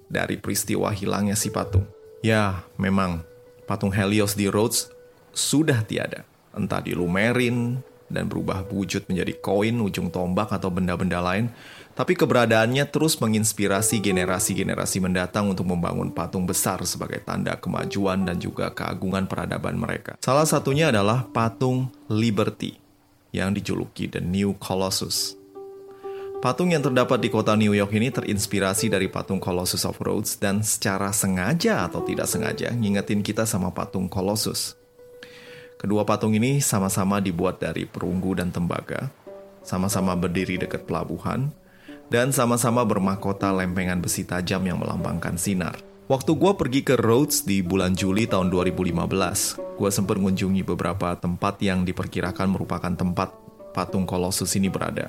dari 0.08 0.36
peristiwa 0.36 0.92
hilangnya 0.92 1.32
si 1.32 1.48
patung. 1.48 1.88
Ya, 2.20 2.64
memang 2.76 3.24
patung 3.64 3.92
Helios 3.92 4.36
di 4.36 4.48
Rhodes 4.48 4.92
sudah 5.32 5.80
tiada. 5.84 6.28
Entah 6.52 6.84
dilumerin 6.84 7.80
dan 8.08 8.28
berubah 8.28 8.66
wujud 8.68 9.08
menjadi 9.08 9.36
koin, 9.40 9.80
ujung 9.80 10.08
tombak, 10.12 10.52
atau 10.52 10.68
benda-benda 10.68 11.20
lain. 11.20 11.50
Tapi 11.94 12.18
keberadaannya 12.18 12.90
terus 12.90 13.14
menginspirasi 13.22 14.02
generasi-generasi 14.02 14.98
mendatang 14.98 15.54
untuk 15.54 15.70
membangun 15.70 16.10
patung 16.10 16.42
besar 16.42 16.82
sebagai 16.82 17.22
tanda 17.22 17.54
kemajuan 17.54 18.26
dan 18.26 18.42
juga 18.42 18.74
keagungan 18.74 19.30
peradaban 19.30 19.78
mereka. 19.78 20.18
Salah 20.18 20.42
satunya 20.42 20.90
adalah 20.90 21.22
patung 21.30 21.94
Liberty 22.10 22.74
yang 23.30 23.54
dijuluki 23.54 24.10
The 24.10 24.18
New 24.18 24.58
Colossus. 24.58 25.38
Patung 26.44 26.76
yang 26.76 26.84
terdapat 26.84 27.24
di 27.24 27.32
kota 27.32 27.56
New 27.56 27.72
York 27.72 27.96
ini 27.96 28.12
terinspirasi 28.12 28.92
dari 28.92 29.08
patung 29.08 29.40
Colossus 29.40 29.88
of 29.88 29.96
Rhodes 29.96 30.36
dan 30.36 30.60
secara 30.60 31.08
sengaja 31.08 31.88
atau 31.88 32.04
tidak 32.04 32.28
sengaja 32.28 32.68
ngingetin 32.68 33.24
kita 33.24 33.48
sama 33.48 33.72
patung 33.72 34.12
Colossus. 34.12 34.76
Kedua 35.78 36.06
patung 36.06 36.32
ini 36.32 36.62
sama-sama 36.62 37.18
dibuat 37.18 37.60
dari 37.60 37.84
perunggu 37.84 38.38
dan 38.38 38.54
tembaga, 38.54 39.10
sama-sama 39.60 40.14
berdiri 40.14 40.56
dekat 40.60 40.86
pelabuhan, 40.86 41.50
dan 42.12 42.30
sama-sama 42.30 42.84
bermahkota 42.84 43.50
lempengan 43.50 43.98
besi 43.98 44.22
tajam 44.22 44.62
yang 44.64 44.78
melambangkan 44.78 45.34
sinar. 45.40 45.80
Waktu 46.04 46.36
gue 46.36 46.52
pergi 46.52 46.80
ke 46.84 47.00
Rhodes 47.00 47.48
di 47.48 47.64
bulan 47.64 47.96
Juli 47.96 48.28
tahun 48.28 48.52
2015, 48.52 49.80
gue 49.80 49.90
sempat 49.90 50.20
mengunjungi 50.20 50.60
beberapa 50.60 51.16
tempat 51.16 51.56
yang 51.64 51.88
diperkirakan 51.88 52.52
merupakan 52.52 52.92
tempat 52.92 53.32
patung 53.72 54.04
Colossus 54.04 54.52
ini 54.60 54.68
berada. 54.68 55.08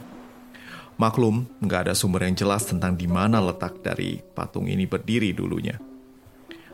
Maklum, 0.95 1.43
nggak 1.60 1.91
ada 1.91 1.93
sumber 1.93 2.23
yang 2.23 2.39
jelas 2.39 2.63
tentang 2.63 2.95
di 2.95 3.12
mana 3.12 3.43
letak 3.43 3.84
dari 3.84 4.23
patung 4.32 4.71
ini 4.71 4.88
berdiri 4.88 5.36
dulunya. 5.36 5.75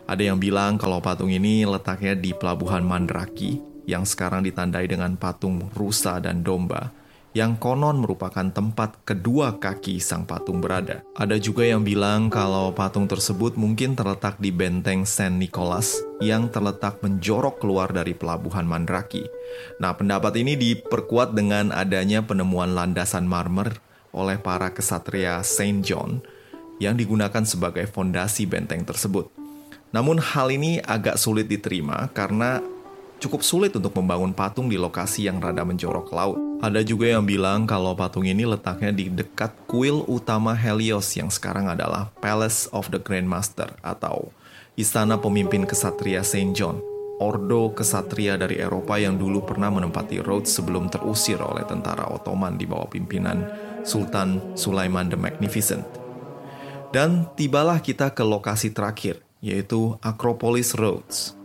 Ada 0.06 0.30
yang 0.30 0.38
bilang 0.38 0.77
kalau 0.77 1.01
patung 1.01 1.34
ini 1.34 1.65
letaknya 1.65 2.13
di 2.13 2.30
pelabuhan 2.38 2.86
Mandraki 2.86 3.70
yang 3.89 4.06
sekarang 4.06 4.46
ditandai 4.46 4.86
dengan 4.89 5.17
patung 5.17 5.70
rusa 5.74 6.22
dan 6.22 6.46
domba 6.46 6.94
yang 7.32 7.56
konon 7.56 8.04
merupakan 8.04 8.44
tempat 8.52 9.08
kedua 9.08 9.56
kaki 9.56 10.04
sang 10.04 10.28
patung 10.28 10.60
berada. 10.60 11.00
Ada 11.15 11.39
juga 11.39 11.63
yang 11.63 11.80
bilang 11.80 12.28
kalau 12.28 12.76
patung 12.76 13.08
tersebut 13.08 13.56
mungkin 13.56 13.96
terletak 13.96 14.36
di 14.44 14.52
benteng 14.52 15.08
Saint 15.08 15.39
Nicholas 15.39 16.04
yang 16.20 16.52
terletak 16.52 17.00
menjorok 17.00 17.63
keluar 17.63 17.96
dari 17.96 18.12
pelabuhan 18.12 18.67
Mandraki. 18.67 19.24
Nah, 19.80 19.96
pendapat 19.96 20.44
ini 20.44 20.60
diperkuat 20.60 21.32
dengan 21.32 21.72
adanya 21.72 22.20
penemuan 22.20 22.76
landasan 22.76 23.24
marmer 23.24 23.80
oleh 24.12 24.36
para 24.36 24.76
kesatria 24.76 25.39
Saint 25.39 25.88
John 25.88 26.20
yang 26.84 27.00
digunakan 27.00 27.48
sebagai 27.48 27.88
fondasi 27.88 28.44
benteng 28.44 28.84
tersebut. 28.84 29.32
Namun 29.96 30.20
hal 30.20 30.52
ini 30.52 30.84
agak 30.84 31.15
sulit 31.15 31.48
diterima 31.48 32.12
karena 32.12 32.60
cukup 33.21 33.45
sulit 33.45 33.69
untuk 33.77 33.93
membangun 34.01 34.34
patung 34.34 34.65
di 34.65 34.81
lokasi 34.81 35.29
yang 35.29 35.38
rada 35.38 35.62
menjorok 35.62 36.10
laut. 36.10 36.41
Ada 36.57 36.81
juga 36.81 37.05
yang 37.05 37.21
bilang 37.21 37.69
kalau 37.69 37.93
patung 37.93 38.25
ini 38.25 38.49
letaknya 38.49 38.89
di 38.89 39.13
dekat 39.13 39.53
kuil 39.69 40.01
utama 40.10 40.57
Helios 40.57 41.13
yang 41.13 41.29
sekarang 41.29 41.69
adalah 41.69 42.10
Palace 42.17 42.65
of 42.73 42.89
the 42.89 42.97
Grandmaster 42.97 43.69
atau 43.86 44.34
Istana 44.73 45.21
Pemimpin 45.21 45.69
Kesatria 45.69 46.25
Saint 46.25 46.57
John, 46.57 46.81
ordo 47.21 47.69
kesatria 47.77 48.38
dari 48.41 48.57
Eropa 48.57 48.97
yang 48.97 49.21
dulu 49.21 49.45
pernah 49.45 49.69
menempati 49.69 50.17
Rhodes 50.21 50.49
sebelum 50.57 50.89
terusir 50.89 51.38
oleh 51.38 51.62
tentara 51.69 52.10
Ottoman 52.10 52.57
di 52.57 52.65
bawah 52.65 52.89
pimpinan 52.89 53.45
Sultan 53.86 54.57
Sulaiman 54.57 55.13
the 55.13 55.17
Magnificent. 55.17 55.86
Dan 56.89 57.29
tibalah 57.38 57.79
kita 57.79 58.12
ke 58.12 58.25
lokasi 58.25 58.73
terakhir, 58.73 59.21
yaitu 59.39 59.95
Acropolis 60.01 60.73
Rhodes. 60.75 61.40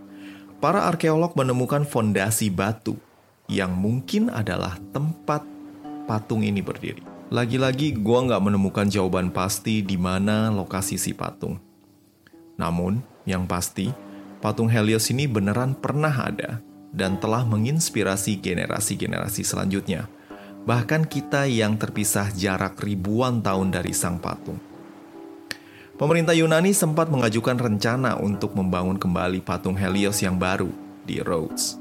Para 0.57 0.89
arkeolog 0.89 1.37
menemukan 1.37 1.85
fondasi 1.85 2.49
batu 2.49 2.97
yang 3.47 3.77
mungkin 3.77 4.33
adalah 4.33 4.81
tempat 4.91 5.45
patung 6.09 6.43
ini 6.43 6.65
berdiri. 6.65 7.05
Lagi-lagi 7.29 7.93
gua 7.99 8.25
nggak 8.25 8.43
menemukan 8.43 8.87
jawaban 8.87 9.35
pasti 9.35 9.83
di 9.83 9.99
mana 9.99 10.49
lokasi 10.51 10.97
si 10.97 11.13
patung. 11.13 11.59
Namun, 12.57 13.03
yang 13.29 13.45
pasti, 13.45 13.93
patung 14.41 14.71
Helios 14.71 15.11
ini 15.13 15.29
beneran 15.29 15.77
pernah 15.77 16.15
ada 16.15 16.63
dan 16.95 17.21
telah 17.21 17.45
menginspirasi 17.45 18.41
generasi-generasi 18.41 19.43
selanjutnya 19.45 20.09
bahkan 20.67 21.07
kita 21.07 21.47
yang 21.47 21.79
terpisah 21.79 22.35
jarak 22.35 22.83
ribuan 22.83 23.39
tahun 23.39 23.71
dari 23.71 23.95
sang 23.95 24.19
patung. 24.19 24.59
Pemerintah 25.97 26.37
Yunani 26.37 26.77
sempat 26.77 27.09
mengajukan 27.09 27.57
rencana 27.57 28.21
untuk 28.21 28.53
membangun 28.53 29.01
kembali 29.01 29.41
patung 29.41 29.73
Helios 29.73 30.21
yang 30.21 30.37
baru 30.37 30.69
di 31.09 31.25
Rhodes. 31.25 31.81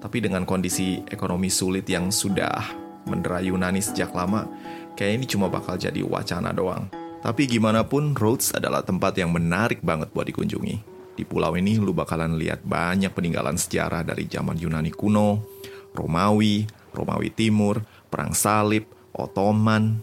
Tapi 0.00 0.24
dengan 0.24 0.48
kondisi 0.48 1.04
ekonomi 1.12 1.52
sulit 1.52 1.84
yang 1.84 2.08
sudah 2.08 2.72
mendera 3.04 3.44
Yunani 3.44 3.84
sejak 3.84 4.16
lama, 4.16 4.48
kayak 4.96 5.20
ini 5.20 5.24
cuma 5.28 5.52
bakal 5.52 5.76
jadi 5.76 6.00
wacana 6.00 6.56
doang. 6.56 6.88
Tapi 7.20 7.44
gimana 7.44 7.84
pun, 7.84 8.16
Rhodes 8.16 8.56
adalah 8.56 8.80
tempat 8.80 9.20
yang 9.20 9.28
menarik 9.28 9.84
banget 9.84 10.08
buat 10.08 10.24
dikunjungi. 10.24 10.80
Di 11.20 11.28
pulau 11.28 11.52
ini 11.52 11.76
lu 11.76 11.92
bakalan 11.92 12.40
lihat 12.40 12.64
banyak 12.64 13.12
peninggalan 13.12 13.60
sejarah 13.60 14.08
dari 14.08 14.24
zaman 14.24 14.56
Yunani 14.56 14.88
kuno, 14.88 15.44
Romawi, 15.92 16.64
Romawi 16.96 17.28
Timur, 17.28 17.84
Perang 18.08 18.32
Salib, 18.32 18.88
Ottoman, 19.12 20.00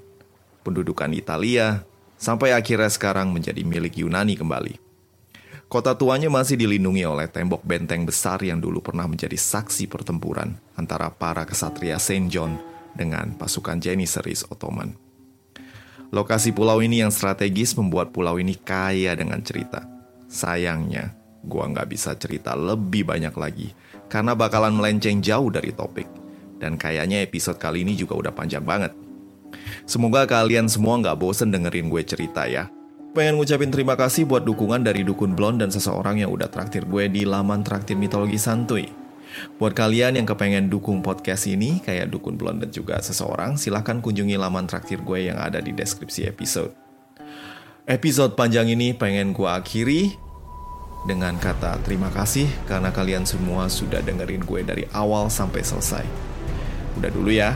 pendudukan 0.61 1.09
Italia, 1.09 1.81
sampai 2.17 2.51
akhirnya 2.51 2.89
sekarang 2.89 3.31
menjadi 3.31 3.61
milik 3.63 3.97
Yunani 4.01 4.35
kembali. 4.35 4.81
Kota 5.67 5.93
tuanya 5.99 6.31
masih 6.31 6.55
dilindungi 6.55 7.03
oleh 7.03 7.27
tembok 7.27 7.59
benteng 7.61 8.07
besar 8.07 8.39
yang 8.39 8.57
dulu 8.63 8.79
pernah 8.79 9.03
menjadi 9.03 9.35
saksi 9.35 9.91
pertempuran 9.91 10.55
antara 10.79 11.11
para 11.11 11.43
kesatria 11.43 11.99
Saint 11.99 12.31
John 12.31 12.55
dengan 12.95 13.35
pasukan 13.35 13.75
Janissaries 13.77 14.47
Ottoman. 14.47 14.95
Lokasi 16.07 16.55
pulau 16.55 16.79
ini 16.79 17.03
yang 17.03 17.11
strategis 17.11 17.75
membuat 17.75 18.15
pulau 18.15 18.39
ini 18.39 18.55
kaya 18.55 19.11
dengan 19.11 19.43
cerita. 19.43 19.83
Sayangnya, 20.31 21.11
gua 21.43 21.67
nggak 21.67 21.87
bisa 21.91 22.15
cerita 22.15 22.55
lebih 22.55 23.03
banyak 23.03 23.35
lagi 23.35 23.75
karena 24.07 24.31
bakalan 24.39 24.71
melenceng 24.71 25.19
jauh 25.19 25.51
dari 25.51 25.75
topik. 25.75 26.07
Dan 26.57 26.79
kayaknya 26.79 27.21
episode 27.27 27.59
kali 27.59 27.83
ini 27.83 27.93
juga 27.93 28.15
udah 28.15 28.31
panjang 28.31 28.63
banget. 28.63 28.95
Semoga 29.87 30.27
kalian 30.27 30.67
semua 30.67 30.99
nggak 30.99 31.15
bosen 31.15 31.47
dengerin 31.47 31.87
gue 31.87 32.03
cerita 32.03 32.43
ya. 32.43 32.67
Pengen 33.15 33.39
ngucapin 33.39 33.71
terima 33.71 33.95
kasih 33.95 34.27
buat 34.27 34.43
dukungan 34.43 34.83
dari 34.83 35.07
Dukun 35.07 35.31
Blond 35.31 35.63
dan 35.63 35.71
seseorang 35.71 36.19
yang 36.19 36.29
udah 36.29 36.51
traktir 36.51 36.83
gue 36.83 37.07
di 37.07 37.23
laman 37.23 37.63
traktir 37.63 37.95
mitologi 37.95 38.35
santuy. 38.35 38.91
Buat 39.57 39.73
kalian 39.79 40.19
yang 40.19 40.27
kepengen 40.27 40.67
dukung 40.67 40.99
podcast 40.99 41.47
ini, 41.47 41.79
kayak 41.83 42.09
dukun 42.11 42.39
blondet 42.39 42.71
juga 42.73 42.99
seseorang, 42.99 43.59
silahkan 43.59 43.99
kunjungi 43.99 44.35
laman 44.39 44.65
traktir 44.65 45.03
gue 45.03 45.29
yang 45.29 45.37
ada 45.37 45.59
di 45.59 45.75
deskripsi 45.75 46.27
episode. 46.27 46.73
Episode 47.87 48.35
panjang 48.35 48.67
ini 48.67 48.91
pengen 48.91 49.31
gue 49.31 49.47
akhiri 49.47 50.11
dengan 51.07 51.39
kata 51.39 51.79
terima 51.87 52.11
kasih 52.11 52.51
karena 52.67 52.91
kalian 52.91 53.23
semua 53.23 53.71
sudah 53.71 54.03
dengerin 54.03 54.43
gue 54.43 54.61
dari 54.67 54.83
awal 54.91 55.31
sampai 55.31 55.63
selesai. 55.63 56.03
Udah 56.99 57.11
dulu 57.13 57.31
ya. 57.31 57.55